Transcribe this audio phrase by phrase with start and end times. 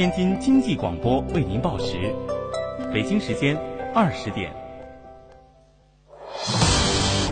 [0.00, 2.10] 天津经济广播为您报时，
[2.90, 3.54] 北京时间
[3.94, 4.50] 二十点。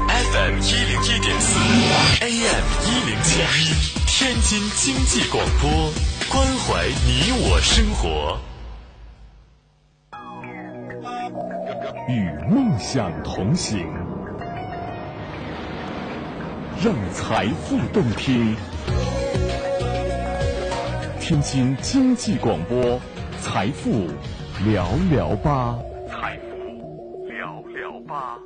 [0.06, 1.58] FM 一零一点四
[2.20, 3.72] ，AM 一零七一，
[4.06, 5.70] 天津经济广播，
[6.30, 8.38] 关怀你我生活。
[12.06, 13.78] 与梦想同行，
[16.84, 18.54] 让财富动听。
[21.28, 22.98] 天津经济广播，
[23.38, 24.06] 财富
[24.64, 25.78] 聊聊吧。
[26.08, 28.40] 财富聊聊吧。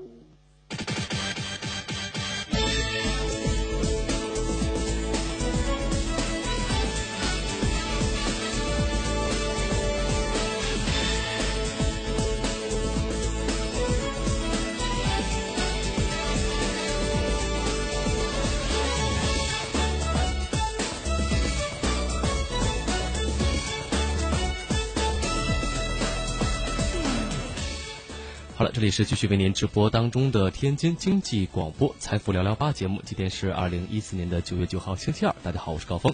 [28.82, 33.00] 这里是继续为您直播当中的天津经济广播财富聊聊吧节目。
[33.04, 35.32] 今天是二零一四年的九月九号，星期二。
[35.40, 36.12] 大家好，我是高峰。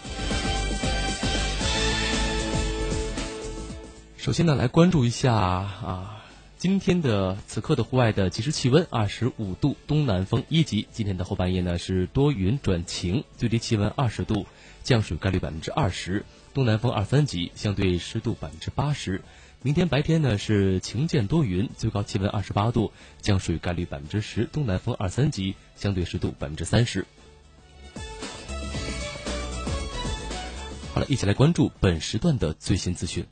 [4.19, 6.23] 首先呢，来关注一下啊，
[6.59, 10.87] 今天的此刻的户外的即时气温二十五度，东南风一级。
[10.93, 14.47] 今天的后半夜呢是多云转晴，最低气温二十度，
[14.85, 19.23] 降水概率百分之二十，东南风二三级，相对湿度百分之八十。
[19.61, 27.05] 明天白天呢是晴间多云，最高气温二十八度，降水概率百分之十，东南风二三级，相对湿度百分之三十。
[30.95, 33.27] 好了，一起来关注本时段的最新资讯。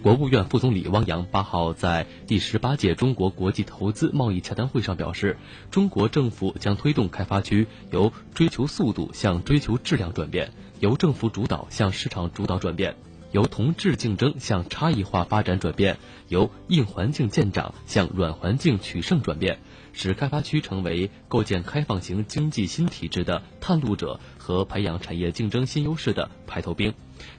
[0.00, 5.36] 国务院副总理汪洋八号在第十八届中国国际投资贸易洽谈会上表示，
[5.72, 12.96] 中国政府将推动开发区由追求速度向追求质量转变，由政府主导向市场主导转变，
[13.32, 15.98] 由同质竞争向差异化发展转变，
[16.28, 19.58] 由硬环境见长向软环境取胜转变，
[19.92, 26.92] 使开发区成为构建开放型经济新体制的探路者和培养产业竞争新优势的排头兵。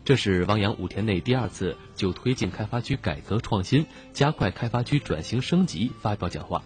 [0.04, 6.64] 这是汪洋五天内第二次就推进开发区改革创新、加快开发区转型升级发表讲话。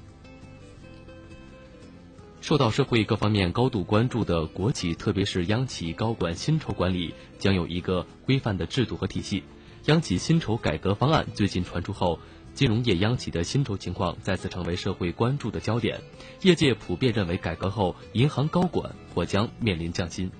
[2.41, 9.43] 受到社会各方面高度关注的国企，特别是央企高管薪酬管理将有一个规范的制度和体系。
[9.85, 12.19] 央企薪酬改革方案最近传出后，
[12.53, 15.99] 金融业央企的薪酬情况再次成为社会关注的焦点。
[16.41, 20.31] 业界普遍认为，改革后银行高管或将面临降薪。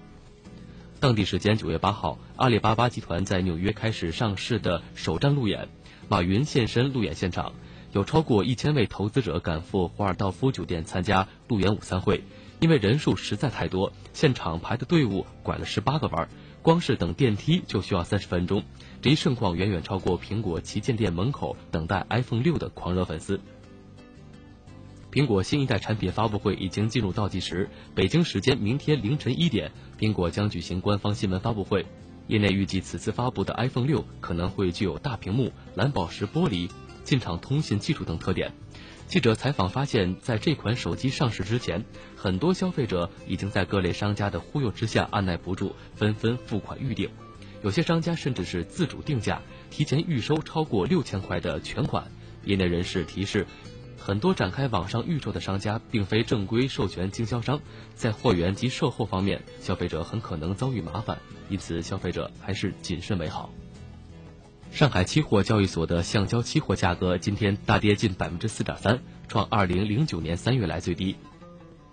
[1.00, 5.70] 当地时间九月八号，阿里巴巴集团在纽约开始上市的首站路演，
[6.10, 7.54] 马云现身路演现场，
[7.92, 12.24] 有超过一千位投资者赶赴华尔道夫酒店参加路演午餐会。
[12.60, 16.28] 因为人数实在太多，现场排的队伍拐了十八个弯，
[16.62, 18.64] 光是等电梯就需要三十分钟。
[19.02, 23.40] 这一盛况远远超过苹果旗舰店门口等待 iPhone 六的狂热粉丝。
[25.10, 31.86] 苹果新一代产品发布会已经进入倒计时，北京时间明天凌晨一点，苹果将举行官方新闻发布会。
[32.28, 36.70] 业内预计，此次发布的 iPhone 六可能会具有大屏幕、蓝宝石玻璃、
[37.10, 38.54] 进场通信技术等特点。
[39.08, 41.84] 记者采访发现，在这款手机上市之前，
[42.16, 47.10] 很多消费者已经在各类商家的忽悠之下按耐不住，纷纷付款预定。
[47.64, 52.12] 有些商家甚至是自主定价，提前预收超过六千块的全款。
[52.44, 53.48] 业内人士提示。
[53.98, 57.60] 很多展开网上预售的商家并非正规授权经销商，
[57.96, 61.18] 在货源及售后方面，消费者很可能遭遇麻烦，
[61.50, 63.52] 因此消费者还是谨慎为好。
[64.72, 71.16] 上海期货交易所的橡胶期货价格今天大跌近百分之四点三，创二零零九年三月来最低。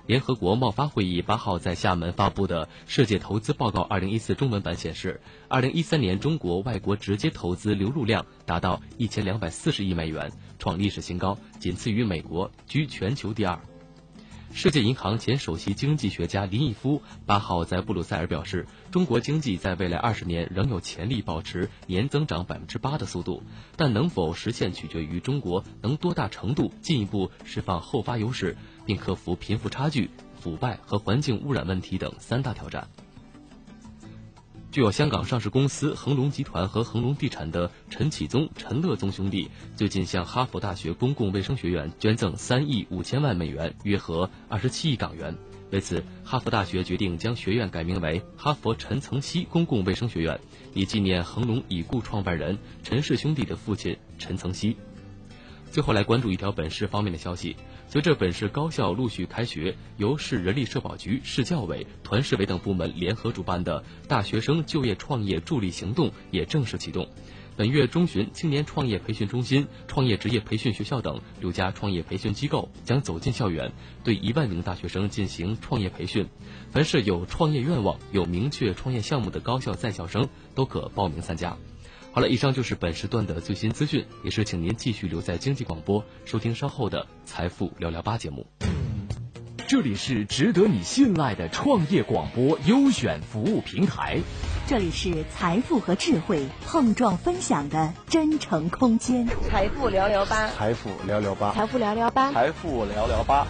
[0.07, 13.59] 联合国贸发会议八号在厦门发布的《世界投资报告二零一四》中文版显示，二零一三年中国外国直接投资流入量达到一千两百四十亿美元，创历史新高，仅次于美国，居全球第二。
[14.53, 23.43] 世界银行前首席经济学家林毅夫八号在布鲁塞尔表示，中国经济在未来二十年仍有潜力保持年增长百分之八的速度，
[23.77, 28.57] 但能否实现取决于中国能多大程度进一步释放后发优势。
[28.87, 30.09] 并克服贫富差距、
[30.41, 32.89] 腐败和环境污染问题等三大挑战。
[34.77, 45.35] 具有香港上市公司恒隆集团和恒隆地产的陈启宗、陈乐宗兄弟，最近向哈佛大学公共卫生学院捐赠三亿五千万美元，约合二十七亿港元。
[45.71, 50.39] 为此，哈佛大学决定将学院改名为哈佛陈曾熙公共卫生学院，
[50.75, 54.77] 以纪念恒隆已故创办人陈氏兄弟的父亲陈曾熙。
[55.71, 57.57] 最后来关注一条本市方面的消息。
[57.89, 67.09] 随着本市高校陆续开学，由市人力社保局、市教委、团市委等部门联合主办的大学生就业创业助力行动也正式启动。
[67.57, 73.73] 本月中旬，青年创业培训中心、创业职业培训学校等六家创业培训机构将走进校园，
[74.05, 76.27] 对一万名大学生进行创业培训。
[76.71, 81.57] 凡是有创业愿望、有明确创业项目的高校在校生都可报名参加。
[82.17, 88.47] 好了，以上就是本时段的最新资讯，也是请您继续留在经济广播收听稍后的财富聊聊吧节目。
[89.69, 94.19] 这里是值得你信赖的创业广播优选服务平台，
[94.67, 99.29] 这里是财富和智慧碰撞分享的真诚空间。
[99.51, 103.47] 财富聊聊吧，财富聊聊吧，财富聊聊吧，财富聊聊吧。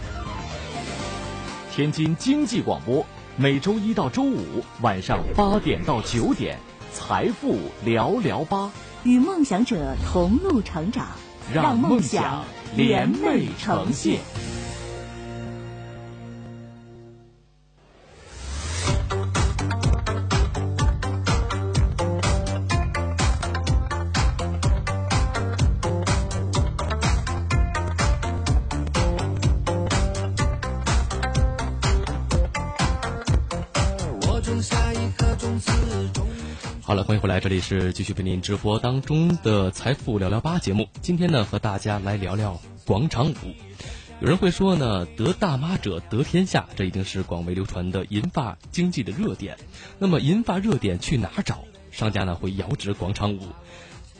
[1.70, 6.58] 天津经济广播每周一到周五晚上八点到九点，
[6.98, 8.72] 财富聊聊吧，
[9.04, 11.08] 与梦想者同路成长，
[11.52, 12.42] 让梦想
[12.74, 14.20] 联袂呈现。
[37.46, 40.88] 这里是继续为您直播当中的财富聊聊吧节目。
[41.00, 43.36] 今天呢，和大家来聊聊广场舞。
[44.20, 49.56] 有人会说呢，得大妈者得天下，这已经是广为流传的银发经济的热点。
[50.00, 51.60] 那么，银发热点去哪儿找？
[51.92, 53.38] 商家呢会遥指广场舞。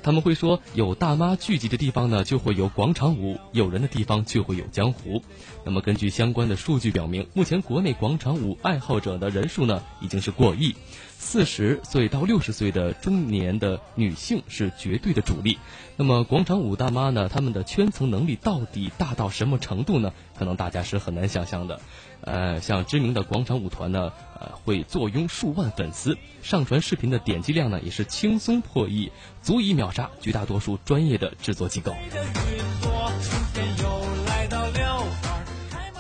[0.05, 5.21] 他们会说，有大妈聚集的地方呢，就会有广场舞；有人的地方就会有江湖。
[5.65, 10.77] 那么，根据相关的数据表明，目前国内广场舞爱好者的人数呢，已经是过亿。
[11.19, 15.59] 四十岁到六十岁的中年的女性是绝对的主力。
[15.97, 17.29] 那么广场舞大妈呢？
[17.29, 20.13] 她们的圈层能力到底大到什么程度呢？
[20.39, 21.81] 可能大家是很难想象的。
[22.21, 29.11] 呃，像知名的广场舞团呢，呃，会坐拥数万粉丝，上传视频的点击量呢也是轻松破亿，
[29.43, 31.95] 足以秒杀绝大多数专业的制作机构。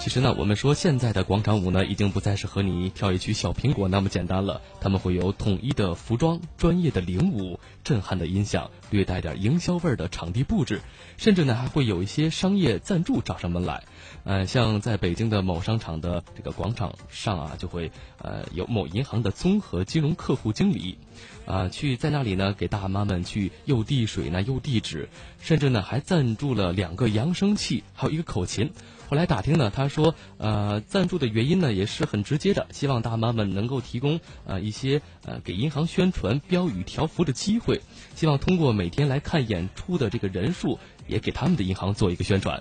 [0.06, 4.62] 其实呢，我们说现在的广场舞呢，已经不再是和你跳一曲小苹果那么简单了。
[4.80, 10.80] 他们会有统一的服装、专业的领舞、震撼的音响、略带点营销味儿的场地布置，
[11.16, 13.82] 甚至呢还会有一些商业赞助找上门来。
[14.22, 20.98] 呃，像在北京的某商场的这个广场上啊，就会呃有某银行的综合金融客户经理，
[21.46, 25.08] 啊去在那里呢给大妈们去邮递水呢、邮地址，
[25.40, 28.70] 甚至呢还赞助了两个扬声器，还有一个口琴。
[29.08, 37.80] 后来打听呢，他说，呃，赞助的原因呢也是很直接的，希望大妈们能够提供呃一些呃给银行宣传标语条幅的机会，
[38.14, 42.60] 希望通过每天来看演出的这个人数，也给他们的银行做一个宣传。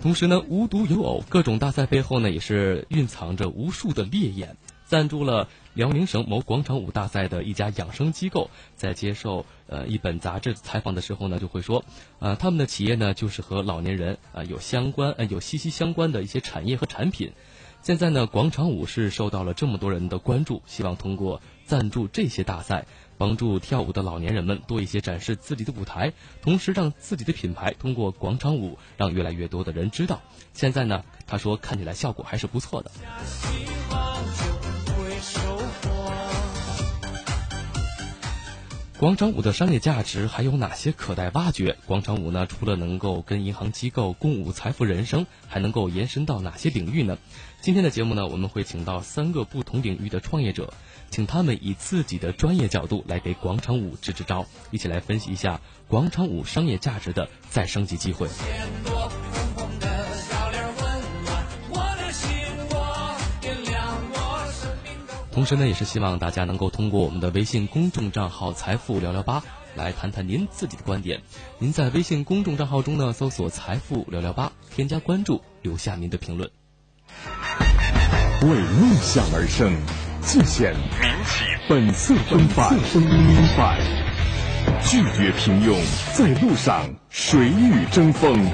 [0.00, 4.56] 同时呢，无独有偶，各种大赛背后呢也是蕴藏着无数的烈焰。
[4.88, 11.84] 赞助了辽宁省某广场舞大赛的一家养生机构，在接受呃一本杂志采访的时候呢，就会说，
[12.18, 17.32] 呃，他们的企业呢就是和老年人啊有相关呃有息息相关的一些产业和产品。
[17.82, 22.86] 现在呢，广场舞是受到了这么多人的关注，希望通过赞助这些大赛，
[23.18, 26.12] 帮助跳舞的老年人们多一些展示自己的舞台，
[26.42, 30.20] 同时让自己的品牌通过广场舞让越来越多的人知道。
[30.54, 32.90] 现在呢，他说看起来效果还是不错的。
[38.98, 41.76] 广场舞的商业价值还有哪些可待挖掘？
[41.86, 47.16] 广场舞呢，除了能够跟银行机构共舞财富人生，还能够延伸到哪些领域呢？
[47.60, 50.72] 今天的节目呢，我们会请到三个不同领域的创业者，
[51.12, 58.26] 请他们以自己的专业角度来给广场舞支支招，一起来分析一下广场舞商业价值的再升级机会。
[65.38, 69.44] 同时呢，也是希望大家能够通过我们的微信公众账号“财富聊聊吧”
[69.76, 71.20] 来谈谈您自己的观点。
[71.60, 76.50] 您在微信公众账号中呢搜索“财富聊聊吧”，添加关注，留下您的评论。
[78.42, 79.72] 为梦想而生，
[80.22, 82.76] 尽显民企本色风范，
[84.82, 85.78] 拒绝平庸，
[86.14, 88.44] 在路上谁与争锋？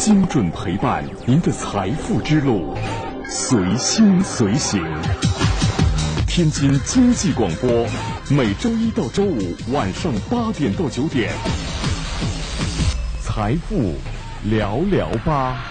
[0.00, 2.74] 精准陪伴您的财富之路，
[3.28, 4.82] 随心随行。
[6.26, 7.86] 天津经济广播，
[8.30, 11.30] 每周一到周五晚上八点到九点，
[13.22, 13.94] 财富
[14.44, 15.69] 聊聊吧。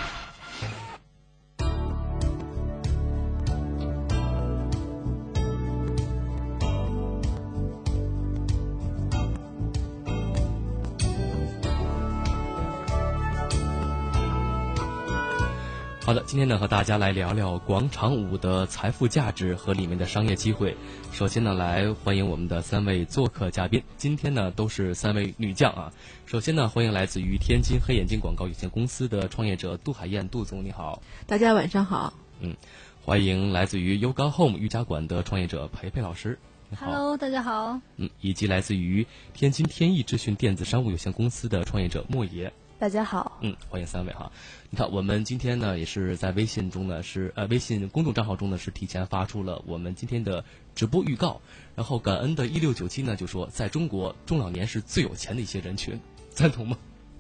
[16.29, 20.77] 今天呢和大家来聊聊广场舞的财富价值和里面的商业机会。
[21.12, 23.81] 首先呢，来欢迎我们的三位做客嘉宾。
[23.98, 25.91] 今天呢都是三位女将啊。
[26.27, 31.01] 首先呢，欢迎来自于天津黑眼镜广告有限公司的创业者杜海燕，杜总你好。
[31.25, 32.13] 大家晚上好。
[32.41, 32.55] 嗯，
[33.03, 36.38] 欢迎来自于 Yoga Home 瑜伽馆的创业者培培老师。
[36.79, 37.81] Hello，大家好。
[37.95, 42.53] 嗯，以及来自于天津天意智讯电子商务有限公司的创业者莫爷。
[42.79, 44.31] 大家好，嗯，欢迎三位哈。
[44.69, 50.45] 你看，我们今天呢也是在微信中呢是呃微信公众账号中呢是提前发出了我们今天的
[50.75, 51.41] 直播预告。
[51.75, 56.77] 然后感恩的一六九七呢就说，在中国中老年是最有钱的一些人群，赞同吗？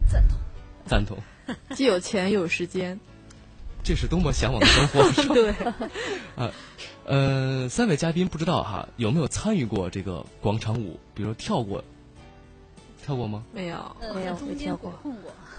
[0.09, 0.39] 赞同，
[0.85, 1.17] 赞同。
[1.75, 2.97] 既有钱又有时间，
[3.83, 5.33] 这是多么向往的生活，是吧？
[5.35, 5.51] 对。
[6.37, 6.51] 啊，
[7.03, 11.83] 呃，三位嘉宾不知道哈有没有参与过这个广场舞，比如说跳过。
[13.03, 13.43] 跳过吗？
[13.51, 14.93] 没有，没有，没跳过。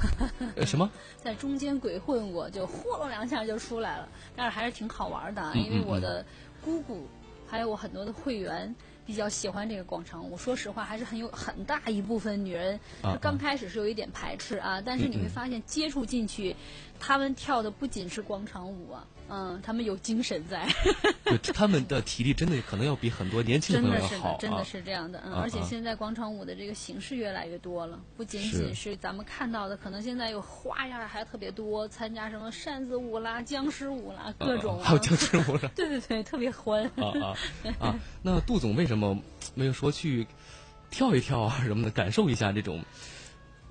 [0.66, 0.90] 什么？
[1.22, 4.08] 在中间鬼混过，就呼隆两下就出来了。
[4.36, 6.24] 但是还是挺好玩的，因为我的
[6.64, 7.06] 姑姑
[7.46, 10.36] 还有我很多的会员比较喜欢这个广场舞。
[10.36, 12.78] 说实话，还是很有很大一部分女人，
[13.20, 14.80] 刚开始是有一点排斥啊。
[14.84, 16.56] 但是你会发现，接触进去，
[16.98, 19.06] 他们跳的不仅是广场舞啊。
[19.30, 20.66] 嗯，他们有精神在，
[21.24, 24.36] 对，他们的体力真的可能要比很多年轻朋友好啊！
[24.40, 37.36] 真的是这样的，嗯，而且现在广场舞的这个形式越来越多了，不仅仅是咱们看到的，可能现在有花样还特别多，参加什么扇子舞啦、僵尸舞啦，各种，还有僵尸舞 对对对，特别欢啊啊
[37.78, 37.94] 啊！
[38.22, 39.16] 那杜总为什么
[39.54, 40.26] 没有说去
[40.90, 42.82] 跳一跳啊什么的，感受一下这种？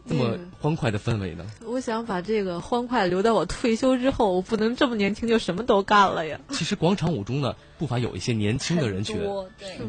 [0.09, 1.45] 这么欢快的氛围呢？
[1.65, 6.39] 我想把这个欢快留到我退休之后，我不能这么年轻就什么都干了呀。
[6.49, 9.17] 其实广场舞中呢，不乏有一些年轻的人群，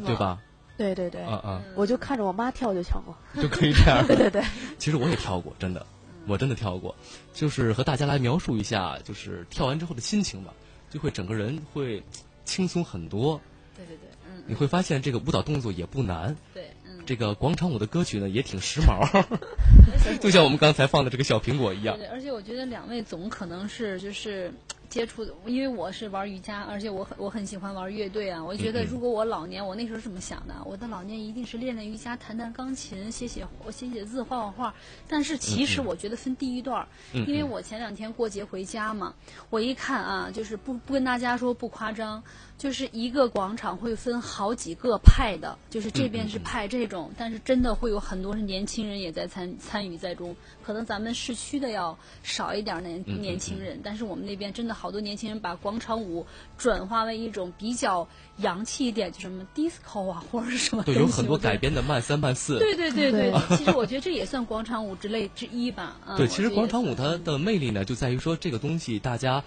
[0.04, 0.38] 对吧？
[0.76, 1.62] 对对对，啊啊！
[1.74, 4.04] 我就看着我妈跳就跳过，就可以这样。
[4.08, 4.42] 对对对，
[4.78, 5.84] 其实我也跳过，真的，
[6.26, 6.94] 我真的跳过。
[7.34, 10.54] 就是和大家来描述一下，就是跳完之后的心情吧，
[10.90, 12.02] 就会整个人会
[12.44, 13.40] 轻松很多。
[13.76, 16.36] 对对对，嗯，你会发现这个舞蹈动作也不难。
[16.54, 16.70] 对。
[17.11, 19.25] 这个广场舞的歌曲呢也挺时髦，
[20.23, 21.99] 就像我们刚才放的这个小苹果一样。
[21.99, 24.55] 对，而且我觉得两位总可能是就是
[24.88, 28.45] 接触的，因为我是玩瑜伽，而且我很我很喜欢玩乐队啊。
[28.45, 34.75] 我觉得如果我老年，我那时候是这么想的，我的老年一定是练练瑜伽、弹弹钢琴、写写我写写字、画画画。
[35.09, 39.14] 但是其实我觉得分第一段，因为我前两天过节回家嘛，
[39.50, 42.23] 我一看啊，就是不不跟大家说不夸张。
[42.61, 50.37] 就是一个广场会分好几个派的，就是这边是派这种，但是真的会有很多是年轻人也在参参与在中。
[50.62, 56.26] 可能咱们市区的要少一点年年轻人，但是我们那边真的好多年轻人把广场舞
[56.59, 60.83] 转化为一种比较洋气一点，就什么 disco 啊或者是什么。
[60.83, 62.59] 对，有很多改编的慢三慢四。
[62.59, 65.97] 对对对对，其实我觉得这也算广场舞之类之一吧。
[66.19, 69.43] 对，其实广场舞它的魅力呢，就在于说这个东西大家，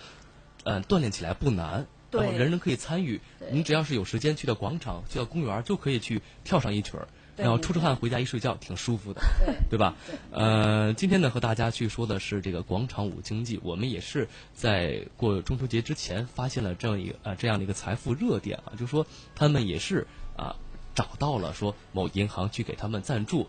[0.63, 1.86] 嗯，锻炼起来不难。
[2.13, 3.20] 然后人人可以参与，
[3.51, 9.22] 你只要是有时间去到广场、去到公园，就可以去跳上一曲儿，然后出出汗回家一睡觉，挺舒服的，
[9.70, 9.96] 对 吧？
[10.32, 19.05] 呃，今天呢和大家去说的是这个广场舞经济，我们也是在过中秋节之前发现了这样一个呃这样的一个财富热点啊，就说
[19.36, 20.05] 他们也是
[20.38, 20.55] 啊
[20.93, 23.48] 找到了说某银行去给他们赞助，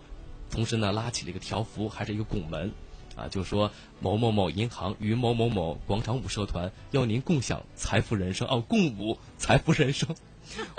[0.51, 2.73] 同时呢拉起了一个条幅，还是一个拱门。
[3.17, 10.15] 啊，就说某某某银行与某某某广场舞社团要您共享财富人生哦，共舞财富人生。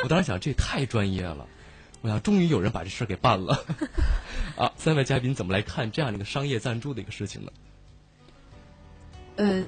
[0.04, 1.48] 我当时想，这太专业了。
[2.02, 3.66] 我想，终于有人把这事儿给办了。
[4.58, 7.52] 啊，三位嘉宾怎么来看这样的一个商业赞助的一个事情呢？
[9.38, 9.64] 呃。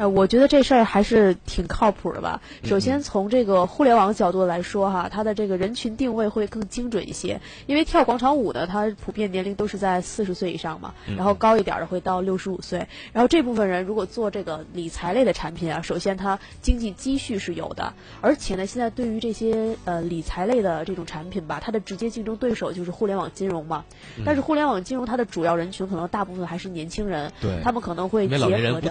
[0.00, 2.40] 呃，我觉得这事儿还是挺靠谱的吧。
[2.64, 7.38] 首先从这个互联网角度来说，哈，它的这个人群定位会更精准一些。
[7.66, 12.88] 因为跳广场舞的，它普遍年龄都是在四十岁以上嘛，然后高一点的会到六十五岁。
[13.12, 17.92] 然后这部分人如果做这个理财类的产品啊，首先它经济积蓄是有的，
[18.22, 23.84] 而且呢，现在对于这些呃理财类的这种产品吧，它的直接竞争对手就是互联网金融嘛。
[24.24, 28.90] 但是互联网金融它的主要人群可能大部分还是年轻人，对，他们可能会结合着，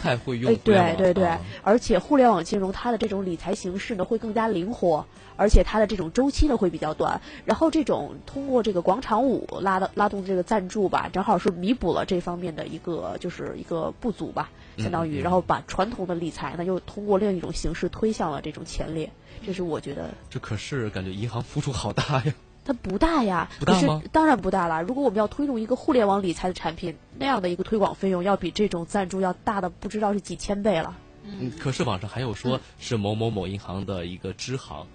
[0.49, 0.55] 哎，
[0.95, 0.99] 对。
[1.00, 7.20] 对对，而且互联网金融它的这种理财形式呢会更加灵活，而且它的这种周期呢会比较短。
[7.46, 19.10] 然后这种通过这个广场舞拉的拉动这个赞助吧，正好是弥补了这方面的一个就是一个不足吧，相当于然后把传统的理财呢又通过另一种形式推向了这种前列。
[19.46, 20.10] 这是我觉得。
[20.29, 22.34] 这可是感觉银行付出好大呀。
[22.69, 24.03] 它不大呀，不大吗？
[24.11, 24.83] 当然不大了。
[24.83, 30.95] 如果我们要推动一个互联网理财的产品，那样的一个推广费用要比这种赞助要大的不知道是几千倍了。
[31.23, 34.85] 嗯，可是网上还有说是某某某银行的一个支行，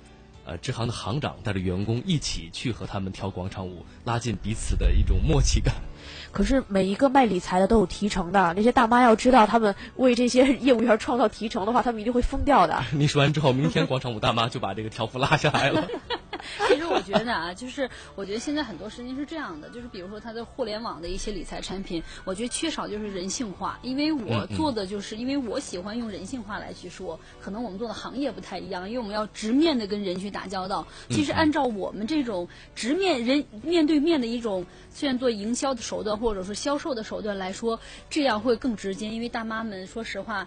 [0.45, 5.75] 呃支行的行长带着员工一起去和他们跳广场舞，拉近彼此的一种默契感。
[6.31, 12.85] 可是每一个卖理财的都有提成的，那些大妈要知道他们为这些业务员创造提成的话，他们一定会疯掉的。
[12.95, 15.89] 你说完之后，明天广场舞大妈就把这个条幅拉下来了。
[16.69, 23.79] 其实我觉得啊，就是我觉得现在很多事情是这样的，就是比如说它的互联网的一些理财产品，我觉得缺少就是人性化。
[23.83, 30.87] 因为我做的就是因为我喜欢用人性化来去说，可能我们做的行业不太一样，因为我们要直面的跟人去打交道。
[31.11, 36.15] 其实按照我们这种直面人面对面的一种，虽然做营销的手段。
[36.15, 39.09] 或者说销售的手段来说，这样会更直接。
[39.09, 40.47] 因为大妈们，说实话。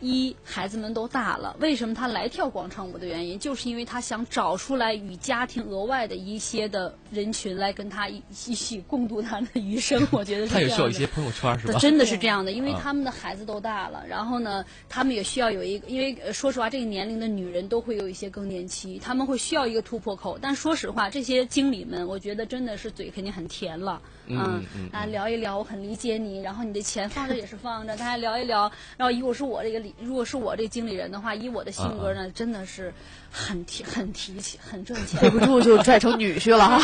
[0.00, 10.06] 一孩子们都大了，为什么他来跳广场舞的原因，就是因为他想找出来与家庭额外的一些的人群来跟他一一起共度他的余生。
[10.12, 11.78] 我觉得是他也需要一些朋友圈，是吧？
[11.80, 20.38] 真的是这样的，因为他们的孩子都大了，然后呢，他们也需要有一个，因为说实话，这个年龄的女人都会有一些更年期，他们会需要一个突破口。
[20.40, 29.94] 但说实话，这些经理们，我觉得真的是嘴肯定很甜了，嗯啊，聊一聊，我很理解你，然后你的钱放着也是放着，大家聊一聊，然后如果是我这个理。
[30.00, 32.92] 如果是我这经理人的话，以我的性格呢，真的是
[33.30, 36.78] 很提、很提起、很赚钱，忍不住就拽成女婿了。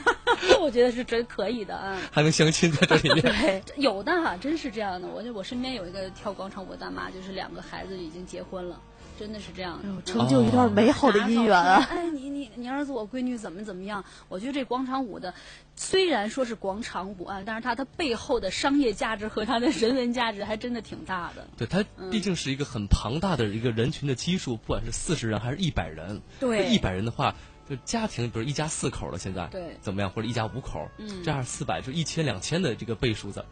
[0.60, 1.98] 我觉得是真可以的啊！
[2.10, 3.22] 还能相亲在这里面？
[3.22, 5.08] 对，有的哈，真是这样的。
[5.08, 8.80] 我就我身边有一个跳广场舞的大妈，就是两个孩子已经结婚了。
[9.18, 11.86] 真的是这样，成就一段美好的姻缘啊！
[11.90, 14.04] 哎，你你你儿子我闺女怎么怎么样？
[14.28, 15.32] 我觉得这广场舞的，
[15.74, 21.48] 虽然说是广场舞啊，但是它的背后的商业价值和它的人文价值还真的挺大的。
[21.56, 26.20] 对，它毕竟是一个很庞大的一个人群的基数，不管是四十人还是一百人。
[26.38, 27.34] 对，一百人的话，
[27.68, 30.10] 就家庭，比如一家四口了，现在对怎么样？
[30.10, 33.46] 或者一家五口，嗯，这样四百就一千两千的这个倍数的，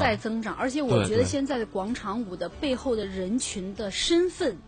[0.00, 0.54] 在增长。
[0.56, 4.58] 而且我觉得现在的广场舞的背后的人群的身份。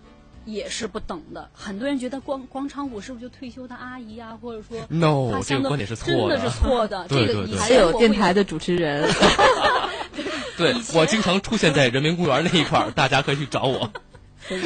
[0.44, 7.06] 也是不等的，很多人觉得广广场舞是不是就退休的阿姨啊，或者说，no，这个观点是错的，真的是错的。
[7.10, 9.08] 这个还有电台的主持人，
[10.58, 13.90] 对我经常出现在人民公园那一块儿，大家可以去找我。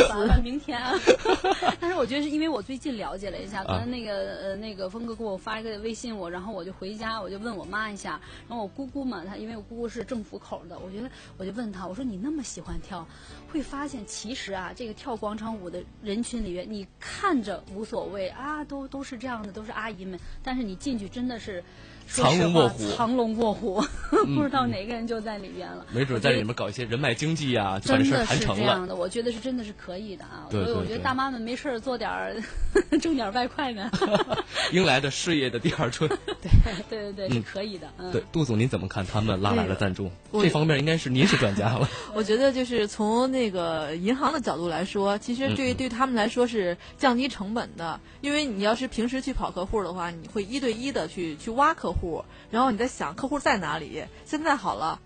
[0.09, 0.93] 完了，明天啊！
[1.79, 13.07] 但是我觉得是因为我最近了解了一下，刚才那个呃那个峰哥给我发一个微信我，然后我就回家，我就问我妈一下，然后我姑姑嘛，她因为我姑姑是政府口的，我觉得我就问她，我说你那么喜欢跳，
[13.53, 21.63] 会发现其实啊，这个跳广场舞的人群里面，你看着无所谓啊，都都是这样的，都是阿姨们，但是你进去真的是。
[22.07, 23.85] 藏龙卧虎，藏龙卧虎，
[24.35, 25.85] 不知道哪个人就在里边了。
[25.93, 28.63] 没准在里面搞一些人脉经济啊，把事谈成了。
[28.63, 30.47] 这样的，我觉得是真的是可以的啊。
[30.51, 32.37] 所以我觉得大妈们没事做点儿，
[33.01, 33.91] 挣点外快呢。
[34.73, 36.09] 迎来的事业的第二春。
[36.09, 36.51] 对
[36.89, 37.89] 对对对，是可以的。
[38.13, 39.05] 对，杜总您怎么看？
[39.07, 41.89] 他们拉来了赞助，这方面应该是您是专家了。
[42.15, 51.96] 我觉得就是从那个银行的角度来说，其实对对他们来说是降低成本的，因为你要是平时去跑客户的话，你会一对一的去去挖客户，
[52.51, 54.05] 然后你在想客户在哪里。
[54.25, 55.01] 现在好了。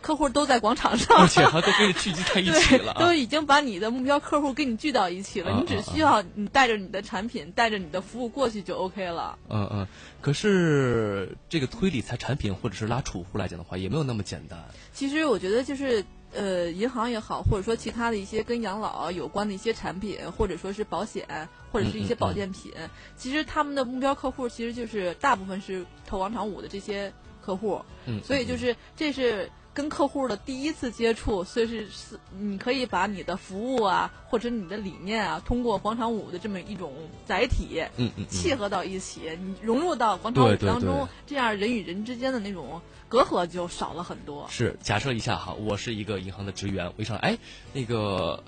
[0.00, 5.50] 客户都在广场上，而且 还都给你聚集在一起了，都已经把你的目标客户给你聚到一起了。
[5.60, 9.36] 你只需要你带着你的产品，带着你的服务过去就 OK 了。
[9.48, 9.88] 嗯嗯，
[10.20, 14.66] 可是这个推理财产品或者是拉储户来讲的话，也没有那么简单。
[14.92, 21.26] 其实我觉得就是呃，银行也好，或者说其他的一些跟养老有关的一些产品，或者说是保险，
[21.72, 22.72] 或者是一些保健品，
[23.16, 27.12] 其实他们的目标客户其实就是大部分是投广场舞的这些
[27.42, 27.80] 客户。
[28.06, 29.50] 嗯，所以就是这是。
[29.78, 36.92] 跟客户的第一次接触，所以是是，你可以把你的服务啊，或者你的理念啊，通过广场舞的这么一种
[37.24, 44.48] 载体，嗯嗯，契合到一起，你融入到广场舞当中，这样人与人之间的那种隔阂就少了很多。
[44.50, 47.38] 是，假设一下哈，我是一个银行的职员，我一上来，哎，
[47.72, 48.42] 那个，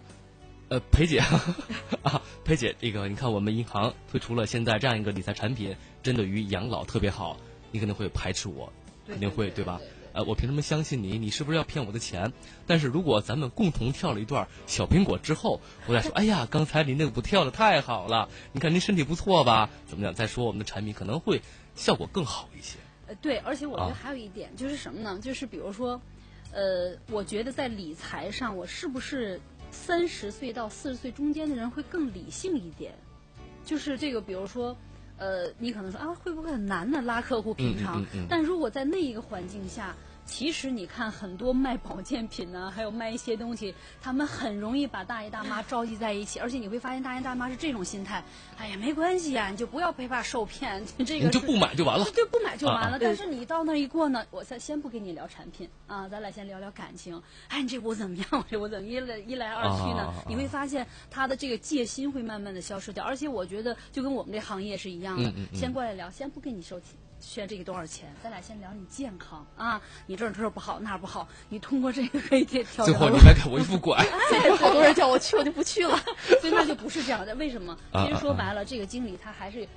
[0.68, 1.20] 呃，裴姐
[2.02, 7.36] 啊，裴姐，这个你看我们银行推出了现在这样一个理财产品，针对于养老特别好，
[7.70, 8.72] 你肯定会排斥我，
[9.06, 9.80] 肯定会对吧？
[10.12, 11.18] 呃，我凭什么相信你？
[11.18, 12.32] 你是不是要骗我的钱？
[12.66, 19.70] 但是如果咱们共同跳了一段小苹果之后，我再说，哎呀，刚才您那个舞跳的太好了，你看您身体不错吧？
[19.86, 20.14] 怎么样？
[20.14, 21.42] 再说我们的产品可能会
[21.74, 22.78] 效果更好一些。
[23.06, 25.18] 呃，对，而且我觉得还有一点就是什么呢？
[25.22, 26.00] 就是比如说，
[26.52, 32.94] 呃，我觉得在理财上，我是不是三十岁到四十岁中间的人会更理性一点？
[33.64, 34.76] 就是这个，比如说。
[35.20, 37.00] 呃，你可能说啊，会不会很难呢？
[37.02, 39.94] 拉客户平常，但如果在那一个环境下，
[40.30, 48.22] 其实你看很多卖保健品呢，还有卖一些东西，他们很容易把大爷大妈召集在一起，而且你会发现大爷大妈是这种心态，
[48.56, 52.98] 哎呀，没关系呀，你就不要被怕受骗，这个你就不买就完了， 对，不买就完了。
[53.00, 57.20] 但是你到那一过呢，我再先不跟你聊产品啊，咱俩先聊聊感情。
[57.48, 58.26] 哎，你这我怎么样？
[58.30, 60.14] 我这我怎么一来一来二去呢？
[60.28, 66.90] 你会发现他的这个戒心会慢慢的消失掉，而且我觉得就跟我们这行业是一样的，先过来聊，先不跟你收钱。
[67.20, 68.12] 需要这个多少钱？
[68.22, 72.62] 咱俩先聊你健康啊，你这儿这儿不好，那儿不好，你通过这个可以调。
[72.84, 73.96] 最后你来给我一副拐，
[74.58, 75.96] 好多人叫我去，我就不去了。
[76.40, 77.76] 所以那就不是这样的，为什么？
[77.92, 79.68] 其实说白了，这个经理他还是。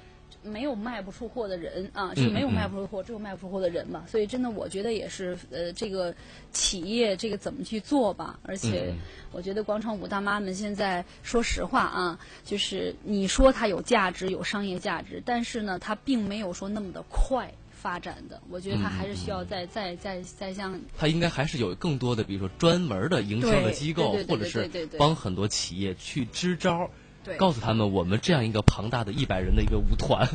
[0.43, 4.03] 没有卖不出货的人啊，是没有卖不出货，只有卖不出货的人嘛。
[4.07, 6.13] 所以真的，我觉得也是呃，这个
[6.51, 8.39] 企业这个怎么去做吧。
[8.43, 8.93] 而且，
[9.31, 18.41] 我觉得广场舞大妈们现在说实话啊，就是你说它有价值、有商业价值，但是呢，它并没有说那么的快发展的。
[18.49, 20.79] 我觉得它还是需要再再再再向。
[20.97, 26.89] 它应该还是有更多的，比如说专门的营销的机构，或者是帮很多企业去支招。
[27.37, 30.27] 告诉他们，我们这样一个庞大的一百人的一个舞团，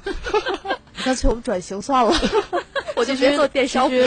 [1.05, 2.13] 干脆我们转型算了，
[2.97, 3.91] 我就别做电商。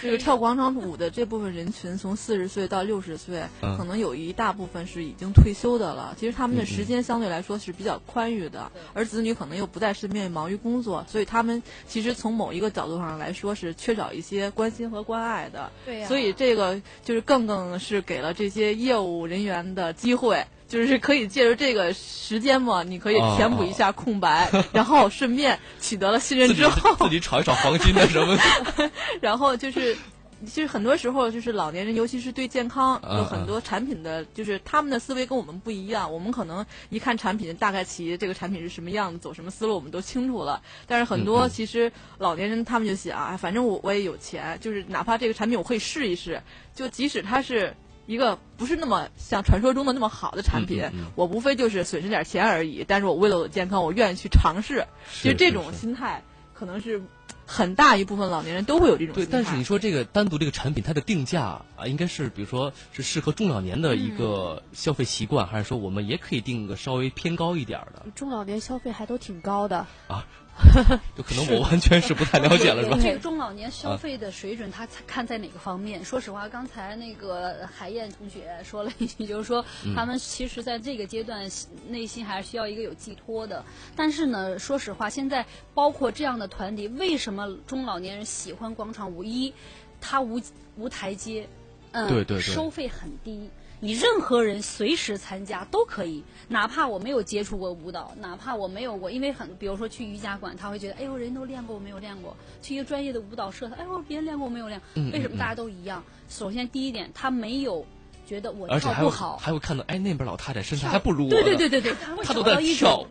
[0.00, 6.14] 这个跳广场舞的这部分人群，从四十岁到六十岁，可能有一大部分是已经退休的了。
[6.16, 15.72] 其实他们的时间相对来说是比较宽裕的，而子女可能又不在身边，忙于工作，所以他们其实从某一个角度上来说是缺少一些关心和关爱的。
[15.84, 16.06] 对呀。
[16.06, 20.46] 所以这个就是更更是给了这些业务人员的机会。
[20.68, 28.38] 就是可以借着这个时间嘛，你可以填补一下空白， 然后顺便取得了信任之后，自己炒一炒黄金的什么。
[29.22, 29.96] 然后就是，
[30.44, 36.12] 其实很多时候就是老年人，尤其是对健康有很多产品的，就是他们的思维跟我们不一样。
[36.12, 40.60] 我们可能一看产品，大概其这个产品是什么样子，走什么思路，我们都清楚了。
[40.86, 46.42] 但是很多其实老年人他们就想啊，反正我我也有钱，就是哪怕这个产品我可以试一试，
[46.74, 47.74] 就即使它是。
[48.08, 50.82] 一个不是那么像传说中的那么好的产品，
[51.14, 52.82] 我无非就是损失点钱而已。
[52.88, 54.86] 但是我为了我的健康，我愿意去尝试。
[55.12, 56.22] 其实这种心态，
[56.54, 57.02] 可能是
[57.44, 59.14] 很大一部分老年人都会有这种。
[59.14, 61.42] 对，但是你说这个单独这个产品，它的定价
[61.76, 68.06] 啊，应该是比如说是适合中老年的一个消费习惯，还是说我们也可以定个稍微偏高一点的？
[68.14, 70.24] 中老年消费还都挺高的啊。
[71.16, 72.98] 就可能我完全是不太了解了，是吧？
[73.00, 76.04] 这个中老年消费的水准，他看在哪个方面？
[76.04, 81.48] 说实话，刚才那个海燕同学说了一句，就是说他们其实在这个阶段
[81.88, 83.64] 内心还是需要一个有寄托的。
[83.94, 89.22] 但是呢，说实话，现在包括这样的团体，为什么中老年人喜欢广场舞？
[89.24, 89.52] 一，
[90.00, 90.40] 它无
[90.76, 91.48] 无台阶，
[91.92, 93.48] 嗯，对对对，收费很低。
[93.80, 104.80] 你任何人随时参加都可以，哪怕我没有接触过舞蹈，哪怕我没有过，因为很，比如说去瑜伽馆，他会觉得，哎呦，人都练过，我没有练过；去一个专业的舞蹈社，他，哎呦，别人练过，我没有练。
[105.12, 106.02] 为什么大家都一样？
[106.28, 107.86] 首先第一点，他没有
[108.26, 111.30] 觉得我跳不好，还会看到，哎，那边老太太身材还不如我。
[111.30, 113.06] 对对对对对，他会找到一种，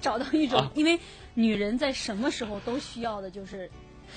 [0.00, 0.98] 找到一种，因为
[1.34, 3.70] 女人在什么时候都需要的就是。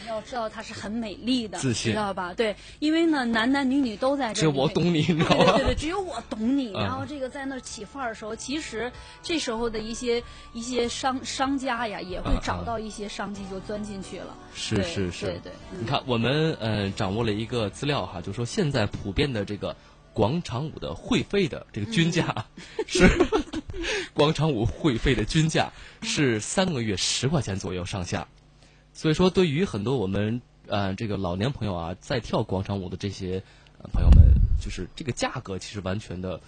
[0.08, 2.34] 要知道她是很美丽的，知道吧？
[2.34, 4.42] 对，因为呢，男男女女都在这。
[4.42, 5.46] 只有我懂你，你知道吗？
[5.46, 6.72] 对对对，只有我懂你。
[6.74, 8.92] 然后这个在那起范儿的时候，其实
[9.24, 14.36] 这时候的一些一些商商家呀，也会找到一些商机，就钻进去了。
[14.54, 15.52] 是是是，对对。
[15.72, 19.76] 你看，我们呃掌握了一个资料哈，就说现在普遍的这个
[20.14, 22.46] 广场舞的会费的这个均价
[22.88, 23.08] 是
[24.14, 28.28] 广场舞会费的均价是三个月十块钱左右上下。
[28.98, 33.44] 所以说，对于很多我们呃这个老年朋友啊，在跳广场舞的这些
[33.94, 36.42] 朋友们，就是这个价格其实完全的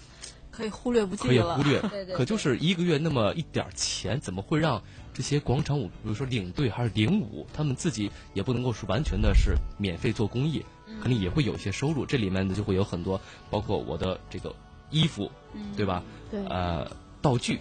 [0.49, 1.53] 可以忽略不计了。
[1.55, 2.15] 可以忽略， 对对。
[2.15, 4.81] 可就是一个月那么一点钱，怎么会让
[5.13, 10.65] 这些广场舞，比如说领队还是领舞，他们自己也不能够是完全的是免费做公益，
[11.03, 12.03] 肯定也会有一些收入。
[12.03, 14.51] 这里面呢就会有很多，包括我的这个
[14.89, 15.31] 衣服，
[15.77, 16.03] 对吧？
[16.31, 16.43] 对。
[16.47, 16.89] 呃，
[17.21, 17.59] 道具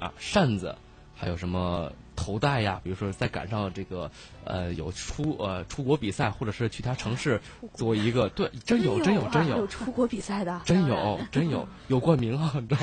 [0.00, 0.74] 啊，扇子，
[1.14, 1.92] 还有什么？
[2.16, 4.10] 头戴呀，比如说再赶上这个，
[4.44, 7.40] 呃，有出呃出国比赛，或者是去他城市
[7.74, 12.80] 做一个，对，真有真有真有出国比赛的，真有 真有有冠名啊，你知道，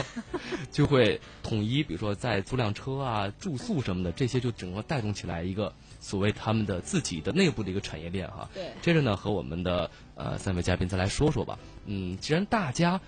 [0.71, 8.47] 就会统一，比如说在租辆车啊、住宿什么的，这些就整个带动起来一个所谓他们的自己的内部的一个产业链哈。
[8.53, 8.71] 对。
[8.81, 11.57] 接着呢，和我们的呃三位嘉宾再来说说吧。
[11.85, 13.01] 嗯，既然大家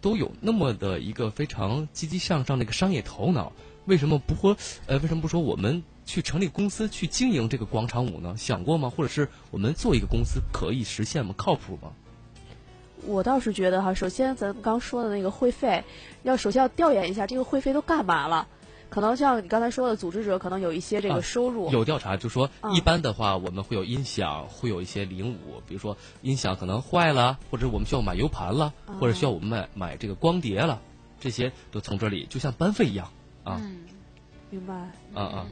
[0.00, 3.52] 都有那么的一个非常积极向上的一个商业头脑。
[3.90, 4.56] 为什么不说？
[4.86, 8.36] 呃，为什么不说我们去成立公司去经营这个广场舞呢？
[8.38, 8.88] 想过吗？
[8.88, 11.34] 或者是我们做一个公司可以实现吗？
[11.36, 11.90] 靠谱吗？
[13.04, 15.82] 我倒是觉得哈，首先咱们刚说的那个会费，
[16.22, 18.46] 要首先要调研一下这个会费都干嘛了。
[18.90, 21.68] 可能像你刚才说的，组织者可能有一些这个收入。
[21.70, 30.80] 有调查就说，一般的话，我们会有音响，会有一些零五，比如说音响可能坏了，或者我们需要买 U 盘了，或者需要我们买买这个光碟了，
[31.18, 33.10] 这些都从这里，就像班费一样
[33.50, 33.60] 啊。
[34.50, 34.74] 明白。
[35.14, 35.46] 啊啊。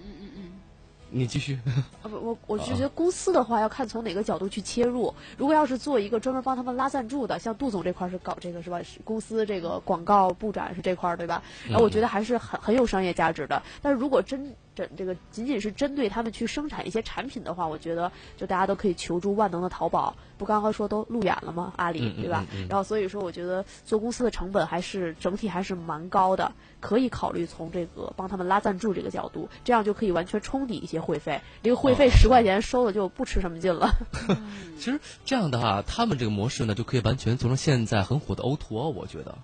[1.11, 1.59] 你继续。
[2.03, 5.15] 啊不，我我是觉得公司的话要看从哪个角度去切入。
[5.39, 8.79] 如果要是做一个专门帮他们拉赞助的，像杜总这块是搞这个是吧？
[9.05, 11.43] 公司这个广告布展是这块对吧？
[11.67, 13.63] 然后我觉得还是很很有商业价值的。
[13.81, 20.15] 但是如果真这这个仅仅是针对他们去生产一些产品的话，我觉得就大家都可以求助万能的淘宝。
[20.37, 21.73] 不刚刚说都路演了吗？
[21.75, 22.47] 阿里对吧？
[22.69, 31.41] 然后所以说，我觉得做公司的成本还是整体还是蛮高的，可以考虑从这个帮他们拉赞助这个角度，这样就可以完全冲抵一些会费。
[31.65, 33.91] 这个会费十块钱收了就不吃什么劲了。
[34.79, 39.37] 其实这样的话，他们这个模式呢，就可以完全做成现在很火的 O to O，我觉得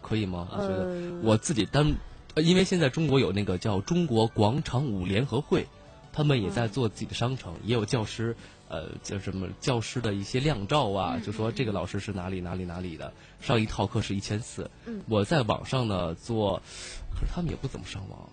[0.00, 0.48] 可以吗？
[0.52, 1.96] 我觉得我自己单。
[2.34, 5.66] 呃，因为现在中国有那个叫中国广场舞联合会，
[6.12, 8.36] 他们也在做自己的商城，也有教师，
[8.68, 14.70] 呃，叫什么教师的一些靓照啊，就说这个老师是哪里哪里哪里的，上一套课是一千四。
[15.08, 16.62] 我在网上呢做，
[17.14, 18.28] 可是他们也不怎么上网。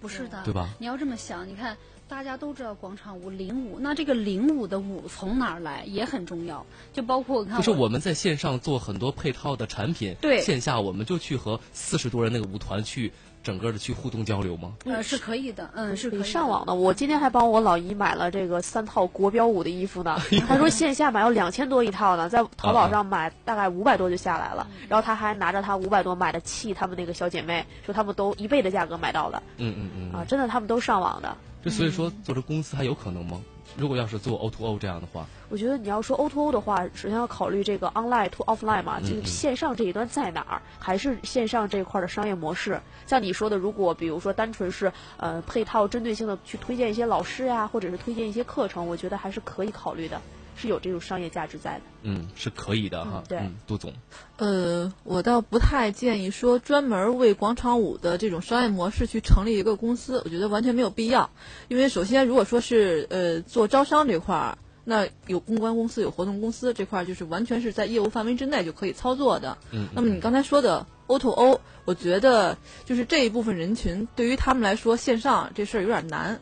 [0.00, 0.68] 不是的，对吧？
[0.78, 1.76] 你要这么想，你看。
[2.14, 7.56] 大家都知道广场舞领舞，那这个领舞的舞从哪儿来也很重要，就包括看。
[7.56, 14.74] 就是我们在线上做很多配套的产品，对线下我们就去和四十多人那个舞团去整个的去互动交流吗？
[14.84, 16.72] 呃，是可以的，嗯，是可以上网的。
[16.72, 20.16] 我今天还帮我老姨买了这个三套国标舞的衣服呢。
[20.46, 24.64] 她说线下买要两千多一套呢，在淘宝上买大概五百多就下来了。
[24.88, 29.42] 然后她还拿着她五百多买的气她们那个小姐妹，说她们都一倍的价格买到了。
[29.56, 30.20] 嗯嗯嗯。
[30.20, 31.36] 啊，真的，她们都上网的。
[31.64, 33.40] 这所以说，做这公司还有可能吗？
[33.78, 42.78] 如果要是做 O to O 这样的话，我觉得你要说 O to O 的话，首先要考虑这个 online to offline 嘛，就是线上这一端在哪儿，还是线上这一块的商业模式。
[43.06, 50.20] 像你说的，如果比如说单纯是呃配套针对性的去推荐一些老师呀，或者是推荐一些课程，我觉得还是可以考虑的。
[50.56, 53.22] 是有这种商业价值在的，嗯，是可以的哈。
[53.28, 53.92] 对，杜总，
[54.36, 61.28] 呃，我倒不太建议说专门为广场舞的这种商业模式去成立一个公司，我觉得完全没有必要。
[61.68, 69.56] 因为首先，如果说是呃做招商这块儿，那有公关公司、有活动公司这块儿，就是完全是在业务范围之内就可以操作的。
[69.72, 69.88] 嗯。
[69.94, 76.40] 那么你刚才说的 O to O，我觉得就是这一部分人群对于他们来说，线上这事儿有点难。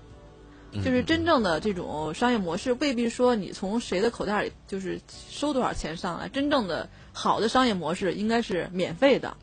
[0.72, 6.30] 就是真正的这种商业模式，未必说你从谁的口袋里就是收多少钱上来。
[6.30, 9.36] 真正的好的商业模式应该是免费的，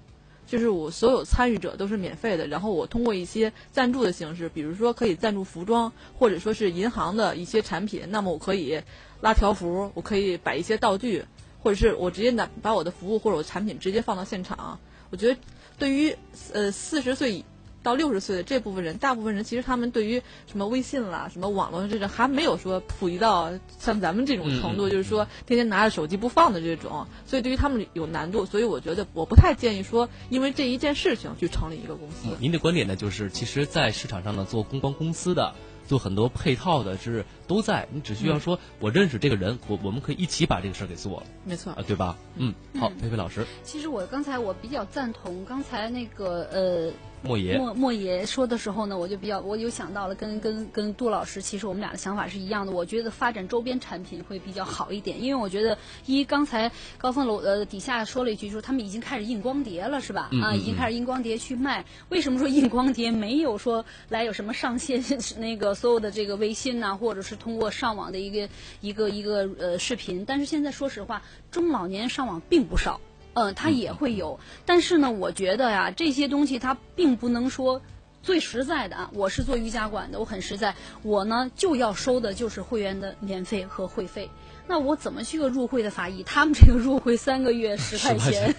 [0.47, 2.47] 就是我所有参与者都是免费的。
[2.47, 8.81] 然后我通过一些赞助的形式，比如说可以赞助服装，或者说是银行的一些产品，那么我可以
[9.21, 11.23] 拉条幅，我可以摆一些道具，
[11.61, 14.79] 或者是我直接拿把我的服务或者我产品直接放到现场。
[15.11, 15.39] 我觉得
[15.77, 16.15] 对于
[16.53, 17.45] 呃四十岁。
[17.81, 28.45] 到六十岁的这部分人，大部分人其实他们对于什么微信啦、什么网络这种还没有说普及到像咱们这种程度，就是说天天拿着手机不放的这种，所以对于他们有难度。
[28.45, 32.27] 所以我觉得我不太建议说，因为这一件事情去成立一个公司。
[32.39, 35.53] 您的观点呢，就是其实，在市场上呢，做公关公司的。
[35.87, 42.15] 做很多配套的，是都在，你只需要说，我认识这个人，我我们可以一起把这个事儿给做了，没错，啊，对吧？
[42.35, 43.43] 嗯，好，佩佩老师。
[43.63, 46.91] 其实我刚才我比较赞同刚才那个呃。
[47.21, 52.71] 莫爷，莫莫爷说的时候呢，我就比较，我有想到了，跟跟跟杜老师，其实我们俩的想法是一样的。
[52.71, 60.29] 我觉得发展周边产品会比较好一点，因为我觉得一刚才高峰楼呃底下说了一句，说他们已经开始印光碟了，是吧？
[60.41, 61.85] 啊，已经开始印光碟去卖。
[62.07, 65.03] 为什么说印光碟没有说来有什么上线
[65.37, 70.23] 那个所有的这个微信呐，或者是通过上网的一个一个一个呃视频？
[70.25, 73.01] 但是现在说实话，中老年上网并不少。
[73.33, 77.81] 嗯，它也会有，但是呢，我觉得呀，这些东西它并不能说
[78.23, 79.11] 最实在的啊。
[79.13, 84.29] 我是做瑜伽馆的，我很实在，我呢就要收的就是会员的年费和会费。
[84.67, 86.21] 那我怎么去个入会的法医？
[86.23, 88.53] 他们这个入会三个月十块钱，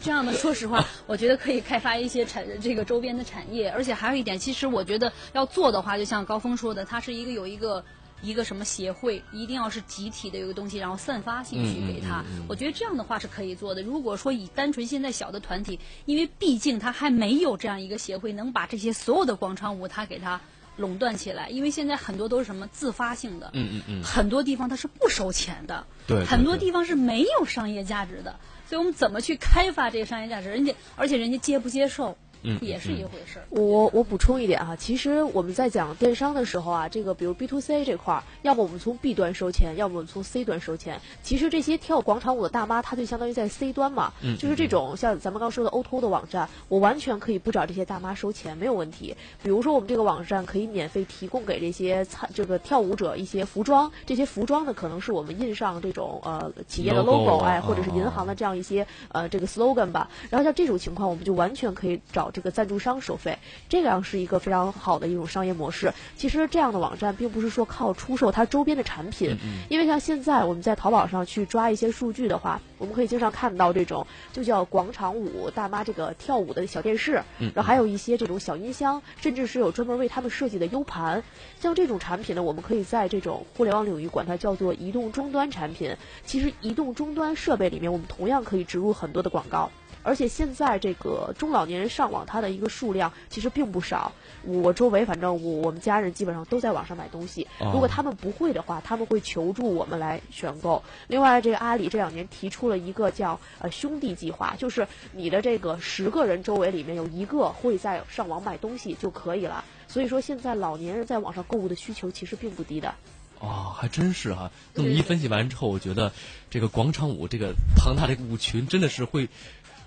[0.00, 3.70] 这样的，说实话，我觉得可以开发一些产这个周边的产业。
[3.70, 7.84] 而且还有一点，其实我觉得要做的话，就像高峰说的，它是一个有一个。
[8.22, 12.24] 一个什么协会一定要是集体的一个东西，然后散发性去给他。
[12.48, 13.82] 我觉得这样的话是可以做的。
[13.82, 20.40] 如果说以单纯现在小的团体，因为毕竟他还没有这样一个协会能把这些所有的广场舞他给他
[20.76, 21.48] 垄断起来。
[21.48, 28.38] 因为现在很多都是什么自发性的，嗯嗯嗯，很多地方它是不收钱的，对，很多地方是没有商业价值的。
[28.68, 30.48] 所以我们怎么去开发这个商业价值？
[30.48, 32.16] 人家而且人家接不接受？
[32.42, 33.44] 嗯，也是一回事儿。
[33.50, 41.00] 我我补充一点哈，其实我们在讲电商的时候啊，这个比如 B to C 这块儿，要么我们从 B 端收钱，要么我们从 C 端收钱。
[41.22, 49.16] 其实这些跳广场舞的大妈，她就相当于在 C 端嘛，嗯就是这种像咱们刚说的 O to O 的网站，我完全可以不找这些大妈收钱，没有问题。
[49.42, 60.10] 比如说我们这个网站可以免费提供给这些参这个跳舞者一些服装，这些服装呢可能是我们印上这种呃企业的 Logo 哎，或者是银行的这样一些呃这个 slogan 吧。
[60.30, 65.92] 然后像这种情况，我们就完全可以找这个赞助商收费，这样是一个非常好的一种商业模式。
[66.16, 69.36] 其实这样的网站并不是说靠出售它周边的产品，
[69.68, 81.22] 因为像现在我们在淘宝上去抓一些数据的话，我们可以经常看到这种就叫广场舞大妈这个跳舞的小电视，然后还有一些这种小音箱，甚至是有专门为他们设计的 U 盘。
[81.60, 85.96] 像这种产品呢，我们可以在这种互联网领域管它叫做移动终端产品。
[86.24, 89.70] 其实移动终端设备里面，我们同样可以植入很多的广告。
[90.02, 94.12] 而且现在这个中老年人上网，它的一个数量其实并不少。
[94.44, 97.46] 我周围反正我我们家人基本上都在网上买东西。
[97.58, 100.82] 哦如果他们不会的话，他们会求助我们来选购。
[101.06, 109.64] 另外，这个阿里这两年提出了一个叫呃兄弟计划，就是你的这个十个人周围里面有一个会在上网买东西就可以了。
[109.88, 112.94] 所以说，现在老年人在网上购物的需求其实并不低的。
[113.38, 116.12] 哦，还真是哈、那么一分析完之后，我觉得
[116.48, 119.28] 这个广场舞这个庞大的舞群真的是会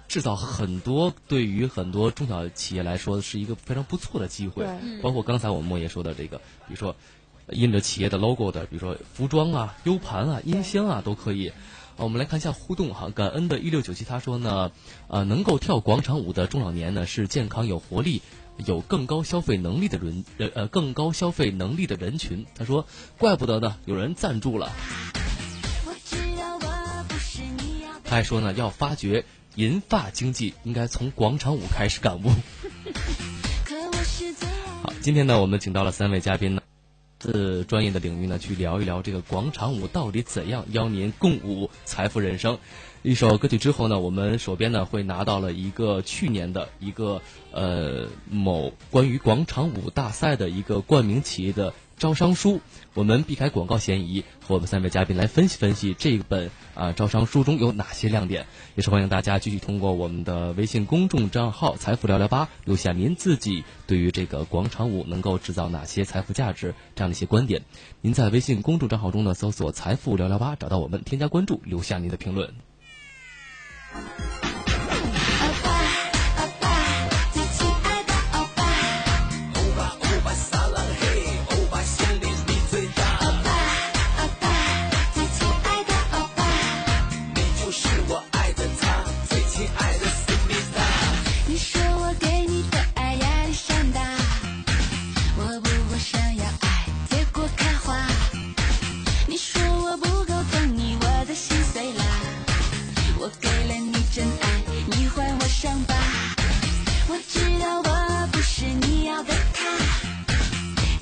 [0.07, 4.65] 制造很多对于很多中小企业来说是一个非常不错的机会。
[5.01, 6.95] 包括刚才我们莫爷说的这个，比如说
[7.49, 11.49] 印着企业的 logo 的，比如说服装啊、U 盘啊、音箱啊都可以。
[11.49, 14.71] 啊，我们来看一下互动哈，感恩的一六九七他说呢，
[15.07, 18.21] 呃，能够跳广场舞的中老年呢是健康有活力。
[18.65, 22.45] 有更高消费能力的人，呃呃，更高消费能力的人群。
[22.55, 22.87] 他说，
[23.17, 24.71] 怪不得呢，有人赞助了。
[28.05, 32.29] 他还说呢，要发掘银发经济，应该从广场舞开始感悟。
[34.83, 36.61] 好，今天呢，我们请到了三位嘉宾呢，
[37.19, 42.59] 自专业的领域呢，去聊一聊这个广场舞到底怎样，邀您共舞财富人生。
[43.01, 52.61] 一首歌曲之后呢，我们手边呢会拿到了一个去年的一个呃某关于广场舞大赛的一个冠名企业的招商书。
[52.93, 58.45] 我们避开广告嫌疑，和我们三位嘉宾来分析分析这本啊招商书中有哪些亮点。
[58.75, 67.63] 也是欢迎大家继续通过我们的微信公众账号“财富聊聊吧”留下您自己对于这个广场舞能够制造哪些财富价值这样的一些观点。
[68.01, 72.53] 您在微信公众账号中呢搜索“财富聊聊吧”，找到我们，添加关注，留下您的评论。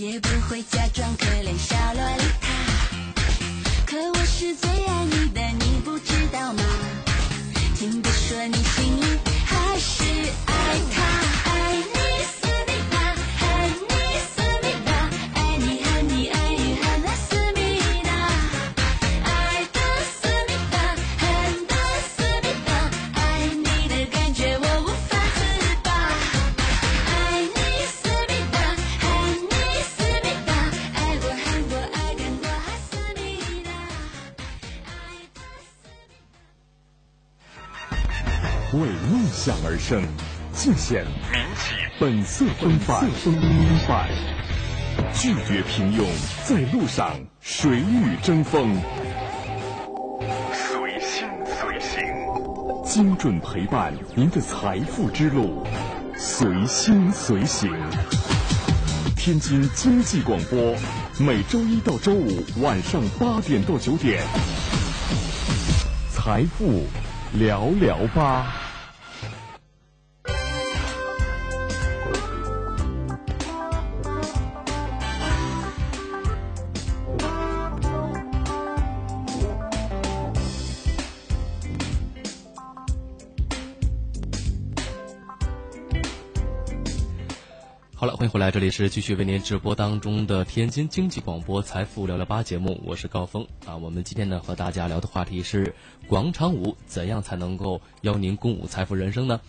[0.04, 2.50] 也不会假装可怜小洛丽塔。
[3.86, 6.62] 可我是最爱你的，你不知道吗？
[7.78, 10.04] 听别说你心里还是
[10.46, 10.54] 爱
[10.92, 11.02] 他，
[39.46, 40.02] 梦想而生，
[40.54, 43.04] 尽显民企本色风范。
[45.14, 46.06] 拒绝平庸，
[46.46, 48.74] 在路上谁与争锋？
[50.54, 52.02] 随心随行，
[52.86, 55.68] 精准陪伴您的财富之路，
[56.18, 57.70] 随心随行。
[59.18, 60.74] 天津经济广播，
[61.18, 64.24] 每周一到周五晚上八点到九点，
[66.14, 66.86] 财富
[67.34, 68.63] 聊聊吧。
[88.34, 93.78] 回来，这里是继续为您直播当中的天津经济广播财富聊聊吧节目，我是高峰啊。
[93.78, 95.76] 我们今天呢和大家聊的话题是
[96.08, 99.40] 广场舞，怎样才能够邀您共舞财富人生呢？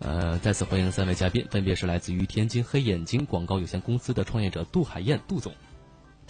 [0.00, 5.52] 呃，再次欢迎三位嘉宾，分别是来自于天津黑眼睛广告有限公司的创业者杜海燕杜总，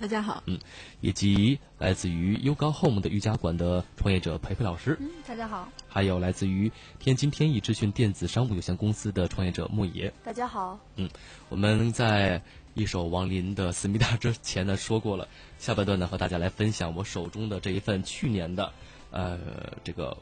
[0.03, 0.59] 大家好，嗯，
[1.01, 11.09] 以及来自于优高 home 的瑜伽馆的创业者培培老师，嗯，大家好，还有来自于天津天意智讯电子商务有限公司的创业者莫爷，大家好，嗯，
[11.49, 12.43] 我们在
[12.75, 15.29] 一首王林的思密达之前呢说过了，
[15.61, 18.73] 下半段呢和大家来分享我手中的这一份去年的
[19.13, 19.39] 呃
[19.85, 20.19] 这个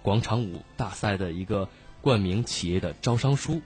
[0.00, 1.68] 广场舞大赛的一个。
[2.00, 3.62] 冠名企业的招商书，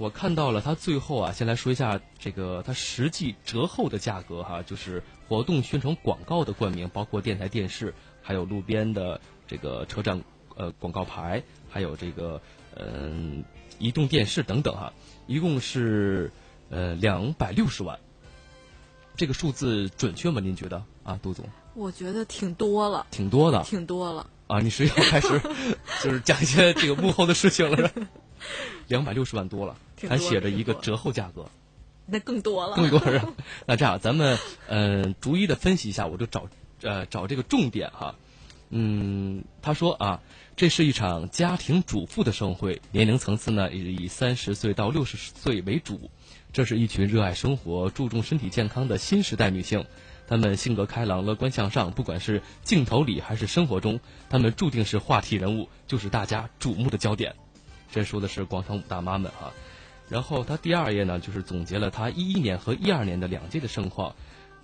[0.00, 7.92] 我看到了，它最后啊，先来说一下这个它实际折后的价格哈，就是活动宣传广告的冠名，包括电台、电视，
[8.22, 10.24] 还有路边的这个车站
[10.56, 12.40] 呃广告牌，还有这个
[12.76, 13.44] 嗯
[13.78, 14.90] 移动电视等等哈，
[15.26, 16.32] 一共是
[16.70, 17.98] 呃两百六十万，
[19.16, 20.40] 这个数字准确吗？
[20.40, 21.44] 您觉得啊，杜总？
[21.74, 24.26] 我觉得挺多了，挺多的，挺多了。
[24.46, 25.38] 啊，你是要开始
[26.02, 27.90] 就是讲一些这个幕后的事情了？
[28.88, 29.76] 两百六十万多了，
[30.08, 31.46] 还写着一个折后价格，
[32.06, 33.20] 那更多了，更多是。
[33.66, 34.38] 那这样，咱们
[34.68, 36.48] 嗯逐一的分析一下，我就找
[36.82, 38.14] 呃找这个重点哈。
[38.70, 40.20] 嗯，他说啊，
[40.54, 46.10] 这是一场家庭主妇的盛会，年龄层次呢以三十岁到六十岁为主，
[46.52, 49.84] 这是一群热爱生活、注重身体健康的新时代女性。
[50.28, 57.34] 她们性格开朗、乐观向上，不管是镜头里还是生活中，她们注定是话题人物，就是大家瞩目的焦点。
[57.90, 59.52] 这说的是广场舞大妈们啊。
[60.08, 64.14] 然后他第二页呢，就是总结了他一一年和一二年的两届的盛况，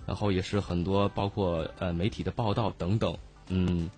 [0.05, 3.17] 然后也是很多包括呃媒体的报道等等。
[3.47, 3.89] 嗯，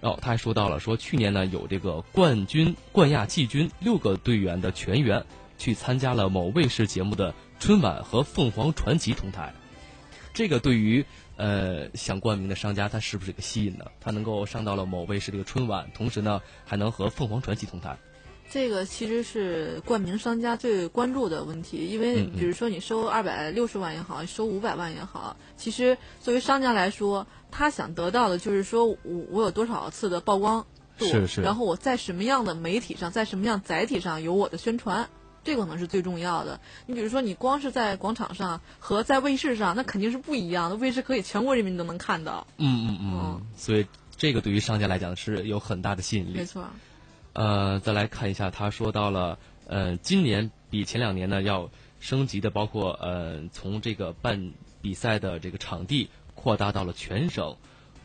[0.00, 5.24] 哦他还说到了，说去年呢有这个冠军、冠亚季军六个队员的全员
[5.56, 9.54] 去参加了某卫视节目的春晚和凤凰传奇同台。
[10.34, 11.04] 这个对于
[11.36, 13.84] 呃想冠名的商家，他是不是一个吸引呢？
[14.00, 17.96] 他能够上到了某卫视这个春晚，同时呢还能和凤凰传奇同台。
[18.50, 28.98] 这个其实是冠名商家最关注的问题，因为比如说你收二百六十万也好，收五百万也好，其实作为商家来说，他想得到的就是说我
[29.30, 35.08] 我有多少次的曝光度，是是，然后我在什么样的媒体上，在什么样载体上有我的宣传。
[35.44, 36.60] 这个可能是最重要的。
[36.84, 40.76] 你比如说，你光是在广场上和在卫视上，那肯定是不一样的。
[40.76, 42.46] 卫视可以全国人民都能看到。
[42.58, 43.42] 嗯嗯嗯。
[43.56, 46.36] 所以这个对于商家来讲是有很大的吸引力。
[46.36, 46.66] 没错。
[47.38, 51.70] 呃，再来看一下，他说到了，呃，今年比前两年呢要
[52.00, 54.50] 升级的，包括呃，从这个办
[54.82, 57.56] 比赛的这个场地扩大到了全省，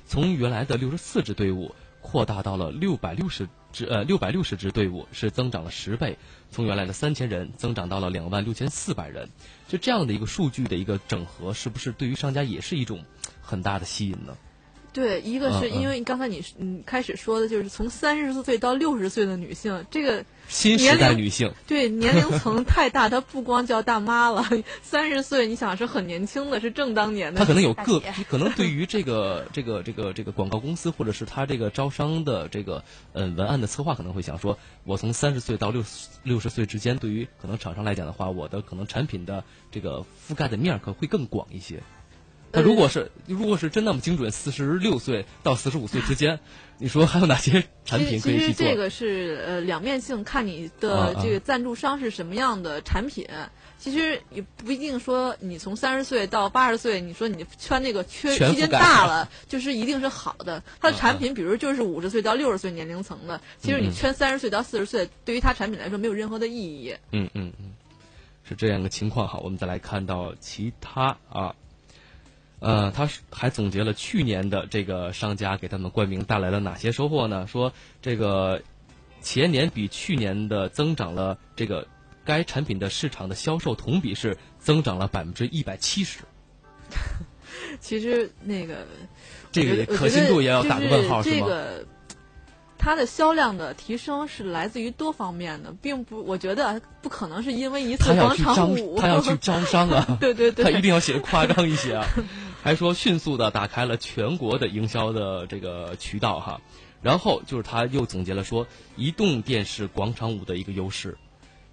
[0.05, 6.19] 从原来的六十四支队伍扩大到了六百六十支，呃，六百六十支队伍是增长了十倍。
[6.51, 9.27] 从原来的三千人增长到了两万六千四百人，
[9.67, 13.03] 就这样的一个数据的一个整合，是不是对于商家也是一种
[13.41, 14.37] 很大的吸引呢？
[14.93, 24.47] 对，一个是因为刚才你嗯开始说的就是从三十岁到六十岁的女性，这个新时代女性，对年龄层太大，她不光叫大妈了。
[24.83, 27.39] 三十岁，你想是很年轻的，是正当年的。
[27.39, 32.83] 她可能有个， 可能对于这个这个这个这个广告公司或者是他这个招商的这个
[33.13, 35.83] 嗯文案的策划，可能会想说，我从三十岁到六
[36.21, 41.81] 六十岁之间，对于可能厂商来讲的话，我的可能产品的这个覆盖的面可能会更广一些。
[42.55, 46.39] 那如果是如果是真那么精准，四十六岁到四十五岁之间，
[46.77, 48.45] 你说还有哪些产品可以去做？
[48.45, 53.27] 其实这个是呃两面性，看你的这个赞助商是什么样的产品。
[53.79, 60.63] 其实也不一定说你从三十岁到八十岁，你说你圈那个缺区间大了， 就是一定是好的。
[60.79, 66.95] 它的产品，比如就是五十岁到六十岁年龄层的，其实你圈三十岁到四十岁，对于它产品来说没有任何的意义。
[67.11, 67.73] 嗯嗯嗯，
[68.47, 69.39] 是这样的情况哈。
[69.39, 71.55] 我们再来看到其他啊。
[72.63, 77.45] 呃，他还总结了去年的这个商家给他们冠名带来了哪些收获呢？
[77.45, 78.61] 说这个
[79.21, 81.85] 前年比去年的增长了，这个
[82.23, 86.19] 该产品的市场的销售同比是增长了百分之一百七十。
[87.81, 88.87] 其实那个
[89.51, 91.47] 这个可信度也要打个问号，是吗？
[92.77, 98.99] 它的销量的提升是来自于多方面的，并不，我觉得不可能是因为一次广场舞。
[98.99, 100.17] 他要去招商啊！
[100.19, 102.05] 对对对，他一定要写的夸张一些啊！
[102.63, 106.61] 还说迅速的打开了全国的营销的这个渠道哈，
[107.01, 111.17] 然后就是他又总结了说，移动电视广场舞的一个优势，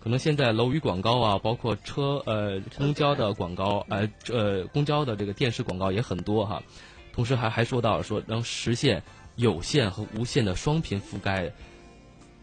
[0.00, 6.60] 可能现在楼宇广告啊，包括车呃公交的广告，呃呃公交的这个电视广告也很多哈，
[7.12, 9.02] 同时还还说到说能实现。
[9.36, 11.50] 有线和无线的双频覆盖，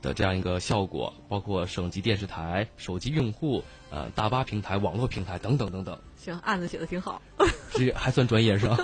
[0.01, 5.99] 的这样一个效果，包括省级电视台、手机用户、呃大巴平台、网络平台等等等等。
[6.27, 7.21] 行，案子写的挺好。
[7.71, 8.77] 这还算专业是吧？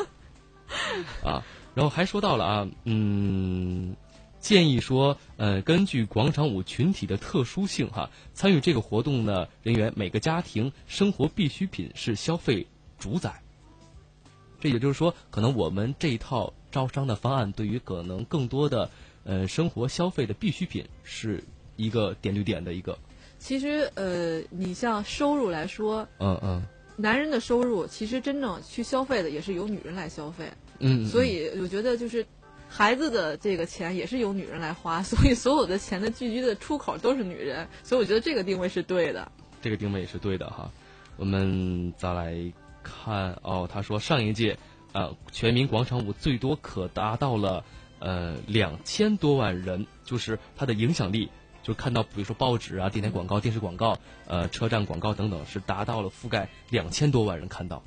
[1.23, 1.43] 啊，
[1.75, 3.95] 然后还说到了啊，嗯，
[4.39, 12.65] 建议说，呃，根据广场舞群体的特殊性哈，参与这个活动的人员每个家庭生活必需品是消费
[12.97, 13.41] 主宰。
[14.61, 18.89] 这也就是说，可能我们这一套招商的方案，对于可能更多的
[19.25, 21.43] 呃生活消费的必需品，是
[21.75, 22.97] 一个点对点的一个。
[23.37, 26.63] 其实呃，你像收入来说，嗯嗯，
[26.95, 30.51] 男人的收入其实真正去消费的也是由女人来消费。
[30.79, 32.25] 嗯，所以我觉得就是
[32.67, 39.31] 孩子的这个钱也是由女人来花， 所以所有的钱的聚集的出口都是女人，所以我觉得这个定位是对的。
[39.61, 40.69] 这个定位也是对的哈。
[41.15, 42.35] 我们再来
[42.83, 44.57] 看哦，他说上一届
[44.91, 47.63] 呃全民广场舞最多可达到了
[47.99, 51.29] 呃两千多万人，就是它的影响力，
[51.63, 53.97] 就看到比如说报纸啊、电台广告、电视广告、
[54.27, 57.81] 呃车站广告等等，是达到了覆盖两千多万人看到。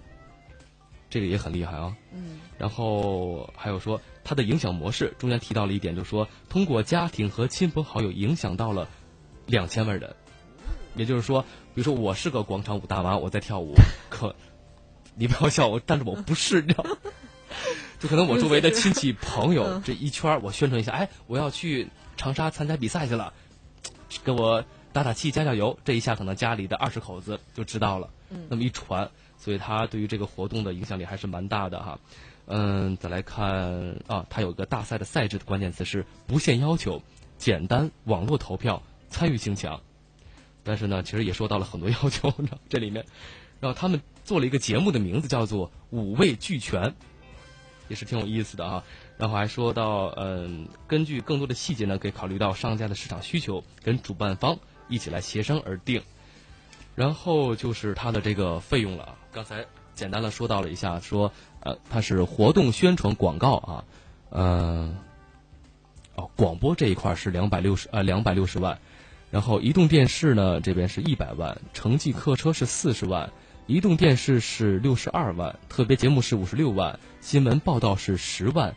[1.08, 1.94] 这个也很厉害啊。
[2.12, 2.40] 嗯。
[2.58, 8.88] 然后还有说它的影响模式，中间提到了一点，就是说通过家庭和亲朋好友影响到了
[9.46, 10.16] 两千万人。
[10.96, 11.42] 也就是说，
[11.74, 13.74] 比如说我是个广场舞大妈，我在跳舞，
[14.08, 14.34] 可
[15.14, 16.86] 你不要笑我，但是我不是，你知道？
[18.00, 23.34] 就可能我周围的亲戚朋友这一圈，我宣传一下，哎，我要去长沙参加比赛去了，
[24.24, 25.78] 给我打打气、加加油。
[25.84, 28.10] 这一下可能家里的二十口子就知道了。
[28.30, 28.46] 嗯。
[28.48, 29.10] 那么一传。
[29.38, 31.98] 所以他对于这个活动的影响力还是蛮大的哈，
[32.46, 37.02] 嗯，再来看啊，它有个大赛的赛制的关键词是不限要求、
[37.36, 39.82] 简单、网络投票、参与性强。
[40.64, 43.04] 但是呢，其实也说到了很多要求呢，这里面，
[43.60, 46.94] 然后他们做了一个节目的名字叫做“五味俱全”，
[47.88, 48.84] 也是挺有意思的哈。
[49.18, 54.58] 然后还说到，嗯，根据更多的细节呢，可以考虑到商家的市场需求，跟主办方
[54.88, 56.02] 一起来协商而定。
[56.94, 59.16] 然后就是它的这个费用了。
[59.32, 63.84] 刚才简单的说到了一下，说呃，它是活动宣传广告啊，
[64.30, 64.96] 嗯，
[66.14, 68.78] 哦，广播这一块是两百六十呃两百六十万，
[69.30, 73.30] 然后移动电视呢这边是一百万，城际客车是四十万，
[73.66, 78.74] 移动电视是六十二万，特别节目是五十六万，新闻报道是十万，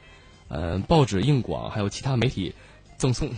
[0.50, 2.54] 嗯，报纸硬广还有其他媒体
[2.98, 3.30] 赠送。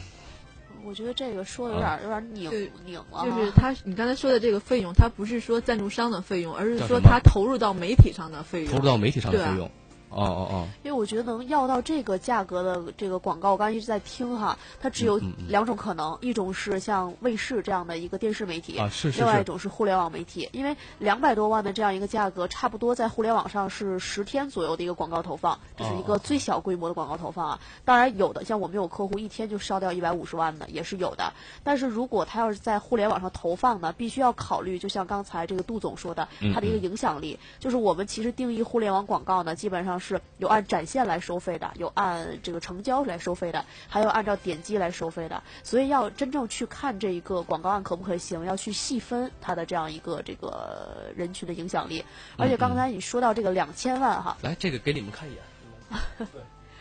[0.83, 3.23] 我觉得这个说的有点有点拧拧了。
[3.23, 8.71] 就是他，你刚才说的这个费用，它不是说赞助商的费用，而是说他投入到媒体上的费用。
[8.73, 9.69] 投入到媒体上的费用。
[10.11, 10.67] 哦哦哦！
[10.83, 20.49] 因为我觉得能要到这个价格的这个广告，我刚才一直在听哈，它只有两种可能，一种是像卫视这样的一个电视媒体，啊是是另外一种是互联网媒体。
[20.51, 27.59] 因为两百多万的这样一个价格，差不多在互联网上是十天左右的一个广告投放，这是一个最小规模的广告投放啊。
[27.85, 31.33] 当然有的像我们有客户一天就烧掉一百五十万的也是有的，
[31.63, 40.81] 但是如果他要是在互联网上投放呢，必须要考虑，就像刚才这个杜总说的，它的一个影响力，就是我们其实定义互联网广告呢，基本上是有按展。
[40.81, 45.41] 现来收费的，有按这个成交来收费的，还有按照点击来收费的。
[45.63, 52.03] 所以要真正去看这一个广告案可不可行，要去细分它的这样一个这个人群的影响力。
[52.35, 56.27] 而且刚才你说到这个两千万哈，来这个给你们看一眼。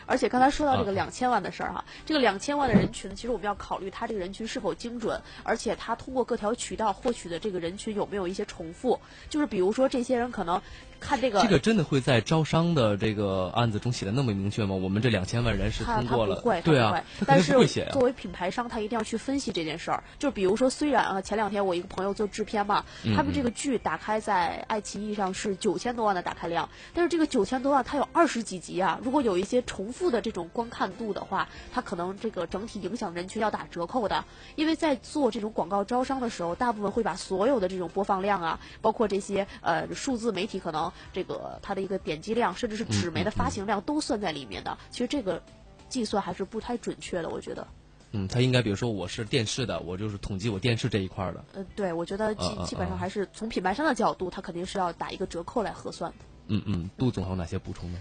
[0.06, 8.98] 而且刚才说到这个两千万的事儿哈，这个两千万的人群，其实我们要考虑他这个人群是否精准，而且他通过各条渠道获取的这个人群有没有一些重复。
[9.28, 10.60] 就是比如说这些人可能。
[11.00, 14.74] 看这个，这个真的会在招商的这个案子中写的那么明确吗？
[14.74, 17.52] 我们这两千万人是通过了，对啊，但是
[17.90, 20.04] 作为品牌商，他一定要去分析这件事儿。
[20.18, 22.84] 就比如说，虽然啊，前两天我一个朋友做制片嘛，
[23.16, 34.24] 他们这个剧打开在爱奇艺上是九千多万的打开量，但是这个九千多万它有二十几集啊，如果有一些重复的这种观看度的话，它可能这个整体影响人群要打折扣的。
[34.56, 40.89] 因为在做这种广告招商的时候，大部分会把所有的这种播放量啊，包括这些呃数字媒体可能。
[41.12, 44.76] 这个它的一个点击量，甚至是纸媒的发行量都算在里面的。
[44.90, 45.42] 其实这个
[45.88, 47.66] 计算还是不太准确的，我觉得。
[48.12, 51.44] 嗯，他应该比如说我是电视的，我就是统计我电视这一块的。
[51.54, 56.18] 呃，对，我觉得基基本上还是从品牌商的角度，他肯定是要打一个折扣来核算的。
[56.48, 57.98] 嗯嗯，杜总还有哪些补充呢？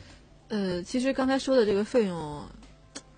[0.48, 2.44] 呃，其实刚才说的这个费用。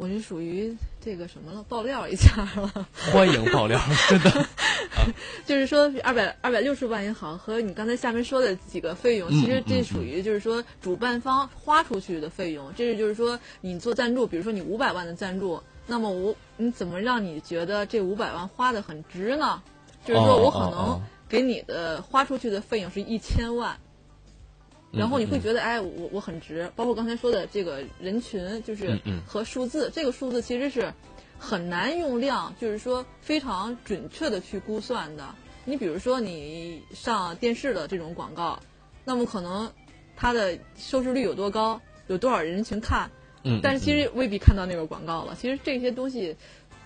[0.02, 1.64] 我是属于这个什么了？
[1.70, 2.88] 爆料一下了。
[3.14, 3.80] 欢迎爆料，
[4.10, 4.48] 真的。
[5.46, 12.74] 就是说，二百二百六十万也好，和你刚才下面说的几个费用，其实这属于就是说主办方花出去的费用。
[12.76, 19.62] 这是就是说，你做赞助，比如说你五百万的赞助，那么我你怎么让你觉得这五百万花的很值呢？
[20.04, 21.00] 就是说我可能
[21.30, 23.78] 给你的花出去的费用是一千万。
[24.92, 26.72] 然后你会觉得，哎，我我很值。
[26.76, 30.94] 包括刚才说的这个人群，就是和数字，这个数字其实是
[31.40, 35.36] 很难用量，就是说非常准确的去估算的。
[35.66, 38.60] 你比如说你上电视的这种广告，
[39.06, 39.72] 那么可能
[40.16, 43.10] 它的收视率有多高，有多少人群看，
[43.44, 45.36] 嗯，但是其实未必看到那个广告了。
[45.36, 46.36] 其实这些东西。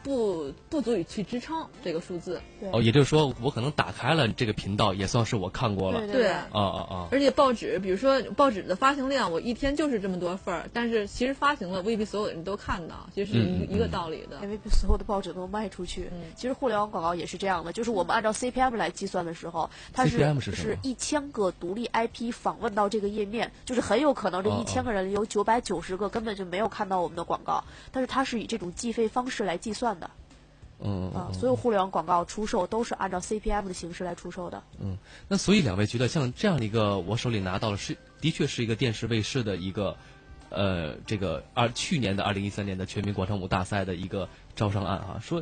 [0.06, 2.40] 不不足以去支撑这个数字
[2.72, 6.06] 哦，也就是说，我可能打开了这个频道，也算是我看过了。
[6.06, 7.08] 对啊啊啊！
[7.12, 14.38] 而且报纸，比如说报纸的发行量，我一天就是这么多份儿，但是其实发行了未必所有的人都看到，其实是一一个道理的。
[14.44, 16.08] 也未必所有的报纸都卖出去。
[16.36, 30.10] 其实互联网广告也是这样的，就是我们按照 CPM 来计算的时候，它是是一千个独立 IP 访问到这个页面，就是很有可能这一千个人有九百九十个根本就没有看到我们的广告，但是它是以这种计费方式来计算的。
[30.84, 34.62] 嗯啊，所有互联网广告出售都是按照 CPM 的形式来出售的。
[34.78, 34.98] 嗯，
[35.30, 39.96] 那所以两位觉得像这样的一个，我手里拿到了是的确是一个电视卫视的一个，
[40.50, 45.42] 呃，这个二去年的二零一三年的全民广场舞大赛的一个招商案啊，说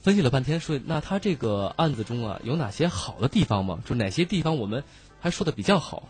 [0.00, 3.80] 分析了半天，说那他这个案子中啊有哪些好的地方吗？
[3.86, 4.84] 就哪些地方我们
[5.18, 6.06] 还说的比较好？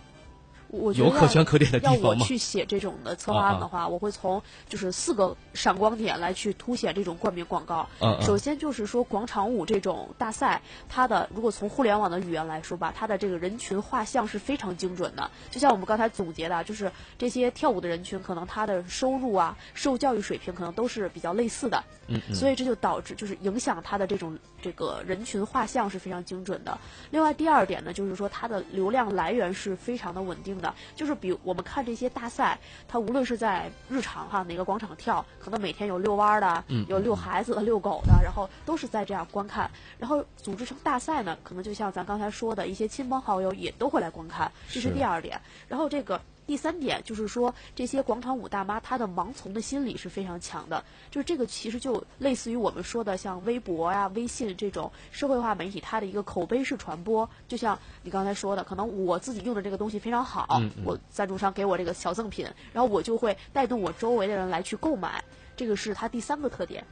[0.68, 2.00] 我有可圈可点的地方吗？
[2.02, 7.88] 要我去写这种的策划案的话，我会从就是四个闪光点来去凸显这种冠名广告。
[8.20, 15.30] 首先就是说广场舞这种大赛，它的如果从互联网的语言来说吧，它的这个人群画像是非常精准的。
[15.50, 21.82] 就像我们刚才总结的，就是这些跳舞的人群，可能他的收入啊、受教育水平可能都是比较类似的。
[22.08, 22.20] 嗯。
[22.34, 26.78] 所以这就导致就是影响他的这种这个人群画像是非常精准的。
[27.10, 30.57] 另外第二点呢，就是说它的流量来源是非常的稳定。
[30.60, 39.70] 的，就是比我们看这些大赛，它无论是在日常哈哪个广场跳，可能每天有遛弯的，有遛孩子的、遛狗的，然后都是在这样观看。
[39.98, 45.40] 然后组织成大赛呢，可能就像咱刚才说的一些亲朋好友也都会来观看，这是第二点。
[45.68, 46.20] 然后这个。
[46.48, 57.28] 第三点就是说，这些广场舞大妈她的盲从的心理是非常强的，就是这个其实就类似于我们说的像微博呀、微信这种社会化媒体，它的一个口碑式传播。
[57.46, 65.22] 就像你刚才说的，可能我自己用的这个东西非常好，我赞助商给我这个小赠品，然后我就会带动我周围的人来去购买，
[65.54, 66.82] 这个是它第三个特点。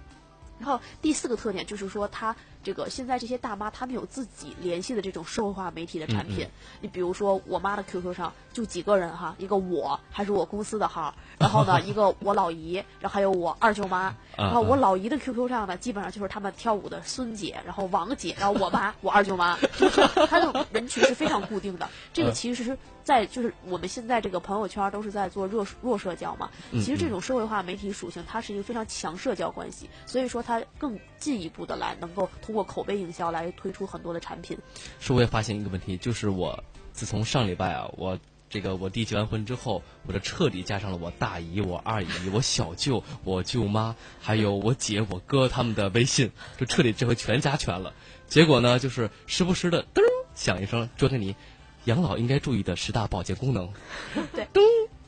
[0.59, 2.35] 然后第四个特点就是说，它
[2.67, 6.49] 这个现在这些大妈她们有自己联系的这种社会化媒体的产品。
[6.81, 14.13] 你比如说，我妈的 QQ 上就几个人哈，一个我还是我公司的号，然后呢 一个我老姨，然后还有我二舅妈。
[14.37, 21.89] 然后我老姨的 QQ 上呢，基本上就是他们跳舞的孙姐，然后王姐，然后我妈，我二舅妈，就是她的人群是非常固定的。
[22.13, 26.51] 这个其实是在就是我们现在这个朋友圈都是在做弱弱社交嘛。
[26.73, 30.43] 其实这种社会化媒体属性，它是一个非常强社交关系，所以说。
[30.47, 34.59] 它更进一步的来，能够通过口碑营销来推出很多的产品。
[34.99, 47.93] 是，我也发现一个问题，就是我自从上礼拜啊，我这个我弟结完婚之后，我就彻底加上了我大姨、我二姨、我小舅、我舅妈，还有我姐、我哥他们的微信，就彻底这回全加全了。
[48.27, 50.01] 结果呢，就是时不时的噔
[50.35, 51.37] 响一声，卓天你
[51.85, 53.71] 养老应该注意的十大保健功能。
[54.33, 54.47] 对。
[54.53, 54.63] 噔。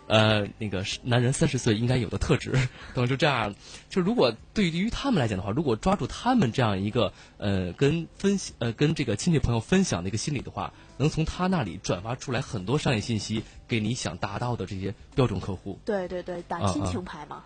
[0.09, 2.53] 呃，那个男人三十岁应该有的特质，
[2.95, 3.55] 等 就这样。
[3.91, 15.79] 就如果对于他们来讲的话，如果抓住他们这样一个呃跟分呃跟这个亲戚朋友分享的一个心理的话，能从他那里转发出来很多商业信息，给你想达到的这些标准客户。
[15.85, 17.45] 对对对，打亲情牌嘛。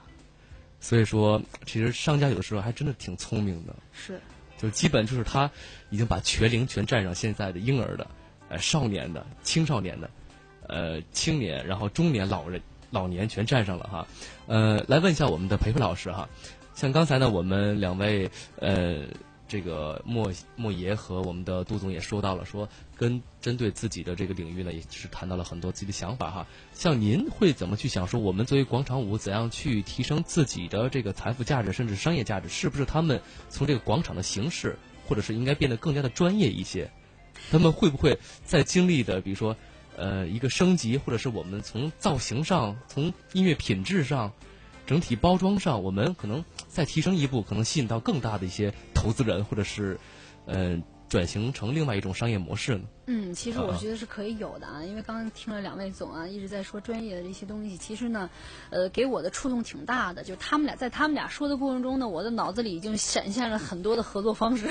[0.80, 3.74] 所以说，其实商家有的时候还真的挺聪明的。
[3.92, 4.20] 是。
[4.56, 5.50] 就基本就是他
[5.90, 8.06] 已经把全龄全占上，现在的婴儿的、
[8.48, 10.08] 呃少年的、青少年的。
[10.72, 14.06] 呃，青年，然后中年、老人、老年全占上了哈。
[14.46, 16.26] 呃，来问一下我们的培培老师哈，
[16.74, 19.04] 像刚才呢，我们两位呃，
[19.46, 22.66] 这个莫莫爷和我们的杜总也说到了，说
[22.96, 26.46] 跟针对自己的这个领域呢，也是谈到了很多自己的想法哈。
[26.72, 28.06] 像您会怎么去想？
[28.06, 32.48] 说我们作为广场舞，怎样去提升自己的这个财富价值，甚至商业价值？
[32.48, 33.20] 是不是他们
[33.50, 36.90] 从这个广场的形式，或者是应该变得更加的专业一些？
[37.50, 39.54] 他们会不会在经历的，比如说？
[39.96, 44.32] 呃，一个升级，或者是我们从造型上、从音乐品质上、
[44.86, 49.98] 整体包装上，我们可能再提升一步，可能吸引到更大的一些投资人，或者是，
[50.46, 52.84] 嗯，转型成另外一种商业模式呢？
[53.06, 58.30] 嗯，其实我觉得是可以有的啊，因为刚刚听了两位总啊一直在说专业的这些东西，其实呢，
[58.70, 60.22] 呃，给我的触动挺大的。
[60.22, 64.66] 就他们俩在他们俩说的过程中呢，我的脑子里已经闪现了很多的合作方式。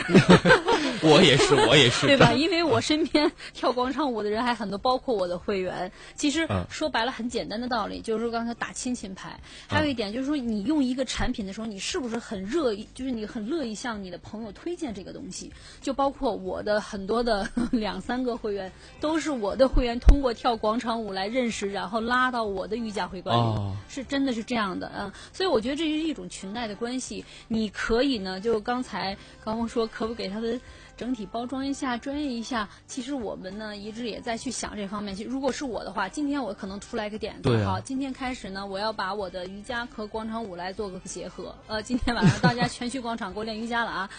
[1.04, 2.32] 我也是，我也是，对吧？
[2.32, 5.92] 因为我身边 跳广场舞的人还很多，包括我的会员。
[6.16, 9.42] 其实说白了，很简单的道理，就是说刚才打亲情牌。
[9.68, 12.88] 还有一点就是说，你用一个产品的时候，你是不是很热意？
[12.94, 15.52] 就是你很乐意向你的朋友推荐这个东西？
[15.82, 25.13] 就包括括我的很多的 两三个会员，都是我的会员通过跳广场舞来认识，然后拉到我的瑜伽会馆里，哦是真的是这样的啊。
[25.34, 27.26] 所以我觉得这是一种裙带的关系。
[27.47, 30.59] 你可以呢，就刚才高峰说，可不给他的。
[31.02, 32.70] 整体包装一下，专业一下。
[32.86, 35.16] 其实我们呢，一直也在去想这方面。
[35.16, 41.56] 其实如果是我的话，今天我可能出来一个点子，好，今天开始呢，我要把我的瑜伽和广场舞来做个结合。
[41.66, 44.10] 呃，今天晚上大家全去广场给我练瑜伽了啊！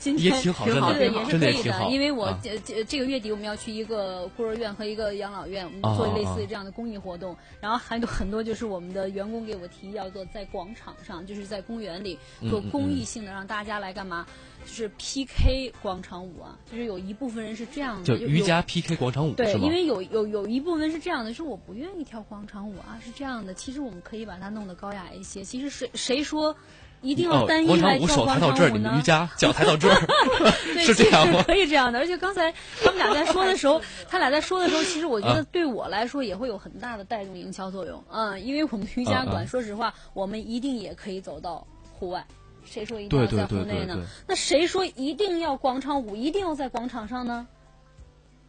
[0.00, 7.36] 今天也挺好真的对对，也是可以也挺好因为我啊这这这个月底我们要去一个孤儿院和一个养老院，我们做类似于这样的公益活动。
[7.60, 12.18] 然后还有很多就是我们的员工给我提议要做在广场上，就是在公园里
[12.50, 14.26] 做公益性的，让大家来干嘛？
[14.68, 23.54] 就是 PK 广场舞啊，就是有一部分人是这样的，就瑜伽 PK 广场舞对，因为有有有一部分是这样的，是我不愿意跳广场舞啊，是这样的。
[23.54, 25.42] 其实我们可以把它弄得高雅一些。
[25.42, 26.54] 其实谁谁说
[27.00, 28.88] 一定要哦单一广场舞来跳广手抬到这儿，场舞呢？
[28.88, 30.00] 你们瑜伽脚抬到这儿，
[30.74, 31.42] 对，是这样吗？
[31.46, 31.98] 可以这样的。
[31.98, 32.52] 而且刚才
[32.84, 38.04] 他们俩在说的时候，他俩在说的时候，其实我觉得啊对我来说也会有很大的带动营销作用。
[38.10, 41.66] 嗯，因为我们瑜伽馆，说实话，我们一定也可以走到
[41.98, 42.26] 户外。
[42.70, 44.06] 谁说一定要在对户内呢？
[44.26, 47.46] 那谁说一定要广场舞，一定要在广场上呢？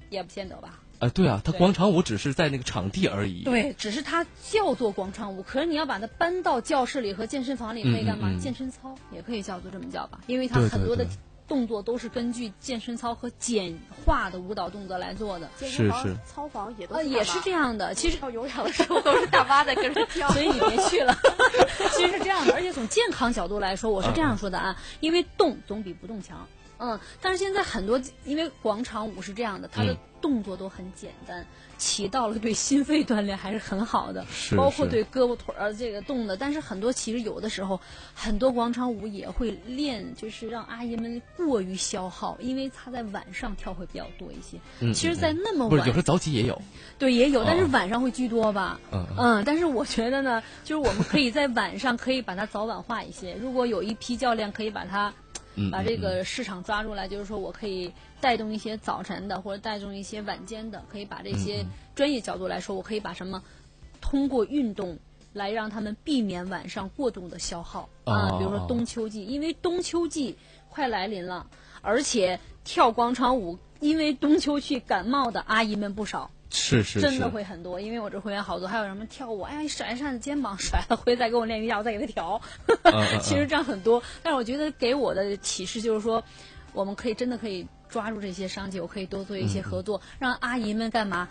[0.09, 0.79] 也不见得吧。
[0.99, 3.43] 哎，对啊，它广场舞只是在那个场地而已。
[3.43, 8.29] 对，只是它叫做广场舞，可是你要把它搬到教室里和健身房里，可以干嘛？
[8.29, 11.13] 嗯嗯嗯健身操也可以叫做这么叫吧，因为它很多的对
[11.49, 15.49] 动作都是根据健身操和简化的舞蹈动作来做的。
[15.57, 17.93] 健身房是是操房也都呃，也是这样的。
[17.93, 21.13] 其实跳有氧的时候都是大妈在跟着 跳，所以你别去了。
[21.97, 26.47] 其实是这样的，而且从健康角度来说，我是这样说的啊，因为动总比不动强。
[26.77, 31.45] 嗯，但是现在很多，因为广场舞是这样的，它的嗯动作都很简单，
[31.77, 36.37] 起到了对心肺锻炼还是很好的，是包括对胳膊腿儿这个动的。
[36.37, 37.79] 但是很多其实有的时候，
[38.13, 44.57] 很多广场舞也会练，就是让阿姨们过于消耗，因为她在晚上跳会比较多一些。
[44.79, 46.61] 嗯，其实，在那么不是，晚有时候早起也有。
[46.97, 48.79] 对，也有，但是哦晚上会居多吧。
[48.91, 53.35] 嗯嗯，但是我觉得呢，就是我们可以在晚上可以把它早晚化一些。
[53.35, 55.13] 如果有一批教练可以把它
[55.55, 57.91] 嗯，把这嗯个市场抓住来，就是说我可以
[58.21, 63.43] 带动一些早晨的，或者带动一些晚间的，可以把这些嗯专业角度来说，我可以把什么
[64.01, 64.97] 通过运动
[65.33, 70.37] 来让他们避免晚上过度的消耗啊，比如说哦冬秋季，因为冬秋季
[70.69, 71.47] 快来临了，
[71.81, 76.31] 而且跳广场舞，因为冬秋去感冒的阿姨们不少。
[76.51, 82.41] 是是真的会很多，因为我这会员好多，还有什么跳舞，哎呀，甩一下子肩膀，甩了回来再给我练瑜伽，我再给他调。
[83.21, 86.23] 其实这样很多，但是我觉得给我的启示就是说，
[86.73, 91.27] 我们可以真的可以抓住这些商机，我可以多做一嗯些合作，让阿姨们干嘛？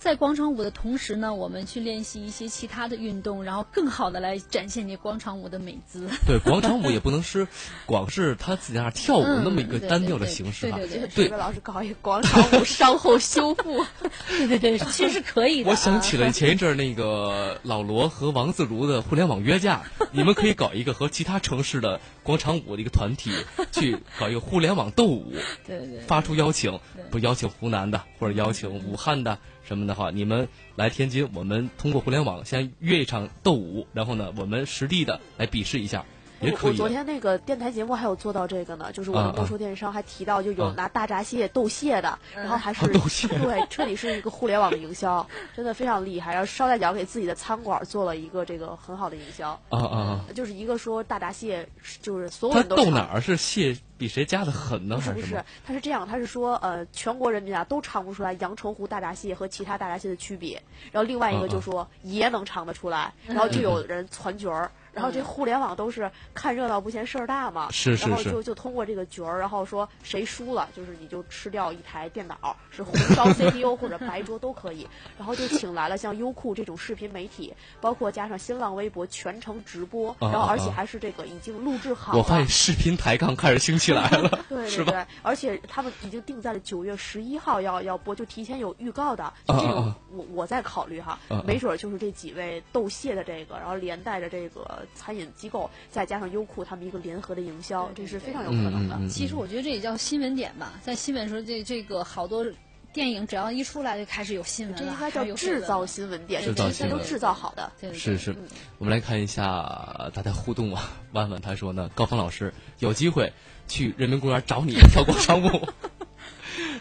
[0.00, 6.08] 在广场舞的同时呢，我们去练习一些其他的运动，然后更好的来展现你广场舞的美姿。
[6.26, 7.46] 对，广场舞也不能是
[7.84, 10.78] 光是他自己在那儿跳舞嗯那么一个单调的形式吧。
[10.78, 13.84] 对对对对这位老师搞一个广场舞稍后修复，
[14.26, 15.70] 对对对，其实是可以的啊。
[15.70, 19.82] 我想起了前一阵儿那个老罗和王自如的互联网约架，
[20.12, 23.32] 你们可以搞一个和其他城市的广场舞的一个团体
[23.70, 25.34] 去搞一个互联网斗舞，
[25.66, 26.80] 对对对，发出邀请，
[27.10, 29.38] 不邀请湖南的或者邀请武汉的
[29.70, 36.04] 什么的话，你们来天津，我们通过互联网先约一场斗舞，然后呢，我们实地的来比试一下，
[36.40, 36.70] 也我可以。
[36.70, 46.32] 我昨天那个电台节目还有做到这个呢，就是我们播出电商还提到，就有啊拿大闸蟹斗蟹的， 然后还是啊斗蟹对，彻底是一个互联网的营销，真的非常厉害。
[46.32, 50.24] 然后捎带脚给自己的餐馆做了一个这个很好的营销，啊啊啊！
[50.34, 51.68] 就是一个说大闸蟹，
[52.00, 54.96] 就是所有人都尝斗哪儿是蟹比谁夹的狠呢？
[54.96, 60.60] 不是不是他是这样，他是说，呃，全国人民啊都尝不出来阳澄湖大闸蟹和其他大闸蟹的区别。
[60.90, 64.70] 然后另外一个就说爷能尝得出来，然后就有人攒角儿。
[64.92, 74.86] 然后这互联网都是看热闹不嫌事儿大嘛，是是是然后就就通过这个角儿，然后说谁输了，就是你就吃掉一台电脑，是红烧 CPU 或者白桌都可以。
[75.18, 82.18] 然后就请来了像优酷这种视频媒体，包括加上新浪微博全程直播，啊然后而且啊还是这个已经录制好了。
[82.18, 84.92] 我发现视频抬杠开始兴起来了， 对是吧？
[84.92, 89.32] 对对，而且他们已经定在了九月十一号要要播，就提前有预告的。
[89.46, 98.96] 就这种，啊啊啊我我在考虑哈，没准儿就是这几位斗蟹的这个，然后连带着这个餐饮机构，再加上优酷他们一个联合的营销，这是非常有可能的。
[98.96, 102.44] 嗯嗯嗯其实我觉得这也叫新闻点吧，在新闻时候，这这个好多
[102.92, 107.70] 电影只要一出来就开始有新闻了，这应该叫有制造新闻点，这些都制造好的。
[107.80, 110.90] 对对是是嗯，我们来看一下大家互动啊。
[111.12, 113.32] 万万他说呢，高峰老师有机会
[113.66, 115.68] 去人民公园找你跳广场舞。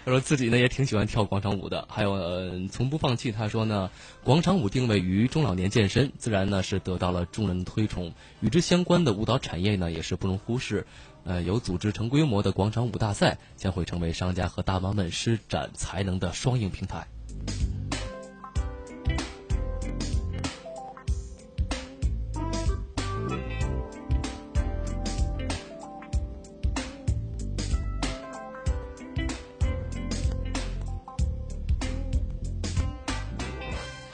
[0.10, 3.32] 说自己呢也挺喜欢跳广场舞的，还有、呃、从不放弃。
[3.32, 3.90] 他说呢，
[4.24, 8.14] 广场舞定位于中老年健身，自然呢是得到了众人推崇。
[8.42, 10.86] 与之相关的舞蹈产业呢也是不容忽视。
[11.26, 17.08] 呃，有组织成规模的广场舞大赛，将会成为商家和大妈们施展才能的双赢平台。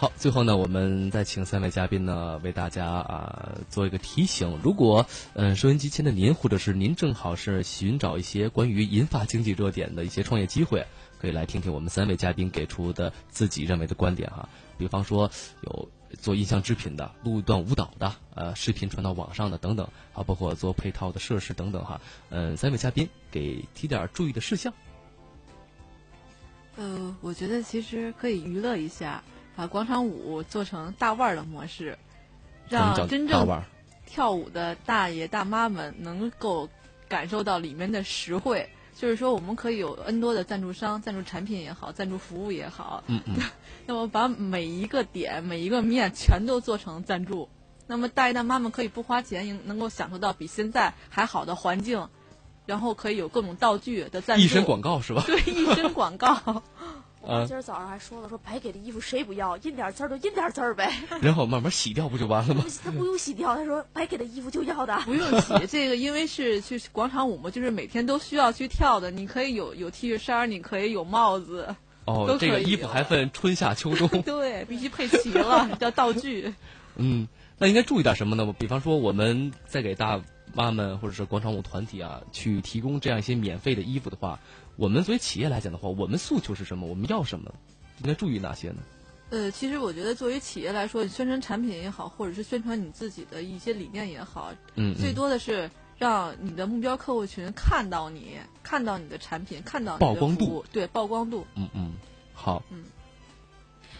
[0.05, 4.59] 好，最后呢，我们再请三位嘉宾呢为大家啊、做一个提醒。
[4.61, 5.03] 如果
[5.33, 10.85] 嗯、收音机前的您，或者是您正好是寻找一些关于银发经济热点的一些创业机会，
[11.19, 14.47] 可以来听听我们三位嘉宾给出的自己认为的观点哈。
[14.77, 15.31] 比方说
[15.61, 15.89] 有
[16.19, 21.99] 做音像制品的、录一段舞蹈的、呃视频传到网上的等等，啊，包括做配套的设施等等哈。
[22.29, 24.71] 嗯、三位嘉宾给提点注意的事项。
[26.75, 29.23] 呃，我觉得其实可以娱乐一下，
[29.55, 31.97] 把广场舞做成大腕儿的模式，
[32.69, 33.47] 让真正
[34.05, 36.69] 跳舞的大爷大妈们能够
[37.07, 38.69] 感受到里面的实惠。
[38.97, 43.35] 就是说，我们可以有 N 多的赞助商，赞助产品也好，赞助服务也好，嗯嗯，
[43.85, 47.49] 那么把每一个点、每一个面全都做成赞助，
[47.87, 52.07] 那么大爷大妈们可以不花钱，也能够享受到比现在还好的环境，
[52.65, 54.45] 然后可以有各种道具的赞助。
[54.45, 55.23] 一身广告是吧？
[55.27, 56.63] 对，一身广告。
[57.25, 60.93] 我妈今儿早上还说了，说白给的衣服谁不要，印点字儿就印点字儿呗。
[61.21, 62.63] 然后慢慢洗掉不就完了吗？
[62.83, 64.95] 他不用洗掉，他说白给的衣服就要的。
[65.01, 69.09] 不用洗这个，因为是去广场舞嘛，就是每天都需要去跳的。
[69.09, 71.75] 你可以有有 T 恤衫，你可以有帽子。
[72.05, 74.07] 哦这个衣服还分春夏秋冬。
[74.21, 76.53] 对，必须配齐了，叫道具。
[76.97, 78.53] 嗯，那应该注意点什么呢？
[78.59, 80.21] 比方说，我们在给大
[80.53, 84.39] 妈们或者是广场舞团体啊，去提供这样一些免费的衣服的话，
[84.77, 86.85] 我们作为企业来讲的话，我们诉求是什么？
[86.87, 87.53] 我们要什么？
[88.01, 88.77] 应该注意哪些呢？
[89.29, 101.47] 呃，其实我觉得作为企业来说，宣传产品也好，或者是宣传你自己的一些理念也好，嗯嗯最多的是让你的目标客户群看到你，看到你的产品，看到你的曝光度对曝光度。
[101.55, 101.93] 嗯嗯，
[102.33, 102.61] 好。
[102.69, 102.83] 嗯，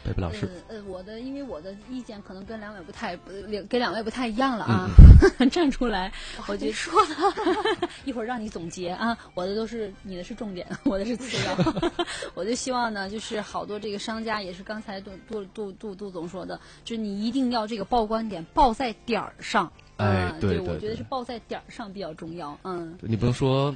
[0.06, 3.32] 贝贝老师，呃呃，我的因为我的意见可能跟两位不太不
[3.68, 4.88] 跟两位不太一样了啊，
[5.52, 6.12] 站出来，
[6.48, 11.58] 我就说了， 一会儿让你总结啊，我的都是你的是重点，我的是次要，
[12.36, 22.96] 我就希望呢，就是好多这个商家也是刚才杜杜杜杜杜总说的，就是你一定要这个曝光点报在点儿上，哎嗯，对对对我觉得是报在点儿上比较重要，嗯。
[23.02, 23.74] 你不能说，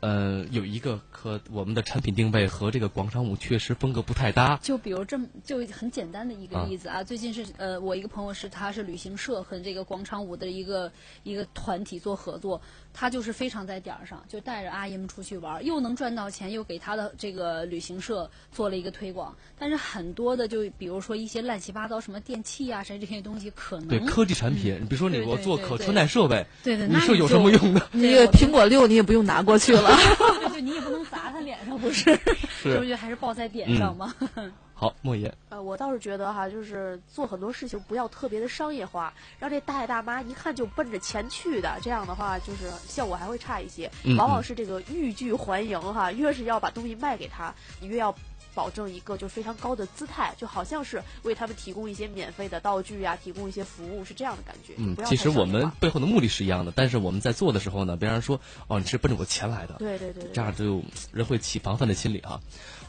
[0.00, 4.56] 呃，有一个和我们的产品定位和这个广场舞确实风格不太搭。
[4.62, 10.92] 就比如这么就很简单的一个例子啊，最近是呃，我一个朋友是他是旅行社和这个广场舞的一个
[11.24, 12.60] 一个团体做合作，
[12.92, 19.34] 他就是非常在点儿上，就带着阿姨们出去玩儿，又能赚到钱，又给他的这个旅行社做了一个推广。
[19.58, 27.80] 但是很多的就比如说一些乱七八糟什么电器啊，谁这些东西可能对科技产品，你比如说你我做可对对对穿戴设备，对对，那你说有什么用呢？
[27.92, 29.90] 那个苹果六你也不用拿过去了。
[30.40, 32.18] 对就你也不能砸他脸上，不是？
[32.62, 34.12] 是不是还是报在点上吗？
[34.80, 43.90] 好，莫言，呃，我倒是觉得哈，就是做很多事情不要特别的商业化，让这大爷大妈一看就奔着钱去的，这样的话就是效果还会差一些。
[44.04, 48.14] 嗯往往嗯是这个欲拒还迎哈，越是要把东西卖给他，你越要。
[48.54, 54.74] 保证一个就非常高的姿态，就好像是为他们提供一些免费的道具呀、提供一些服务，是这样的感觉。
[54.78, 62.40] 嗯其实我们背后的目的是一样的，但是我们在做的时候呢，别让人说哦，你是奔着我钱来的，对对对对这样就人会起防范的心理哈。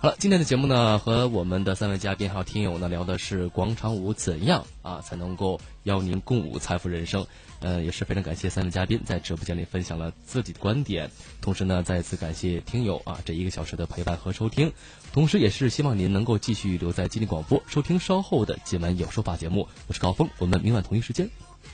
[0.01, 7.27] 好了，今天的节目呢，和我们的三位嘉宾还有听友呢聊的是广场舞怎样啊才能够邀您共舞财富人生。
[7.59, 14.71] 呃，也是非常感谢三位嘉宾在直播间里分享了自己的观点，同时呢，再次感谢听友啊这一个小时的陪伴和收听，
[15.11, 19.67] 同时也是希望您能够继续留在吉林广播收听稍后的今晚有说法节目。
[19.87, 21.29] 我是高峰，我们明晚同一时间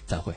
[0.08, 0.34] 再会。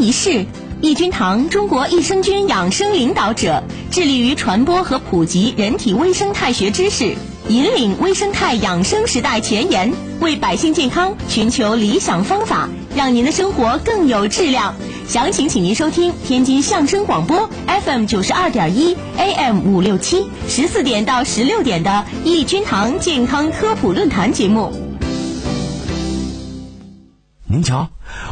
[0.00, 0.46] 健康一世。
[0.80, 7.14] 益菌堂，中国益生菌养生领导者，致力于传播和普及人体微生态学知识，
[7.48, 14.74] 引领微生态养生时代前沿，为百姓健康寻求理想方法，让您的生活更有质量。
[15.06, 17.50] 详情，请您收听天津相声广播
[17.84, 24.72] FM 九十二点一 AM 五六七，十四点到十六点的益菌堂健康科普论坛节目。
[27.46, 27.90] 您瞧，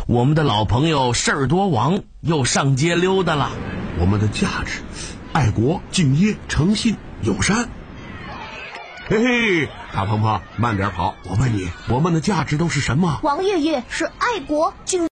[0.09, 3.51] 我们的老朋友事儿多王又上街溜达了。
[4.01, 4.81] 我们的价值：
[5.35, 7.69] 爱国、敬业、诚信、友善。
[9.07, 11.15] 嘿嘿，大鹏鹏，慢点跑！
[11.25, 13.21] 我问你，我们的价值都是什么？
[13.23, 15.07] 王月月是爱国、敬。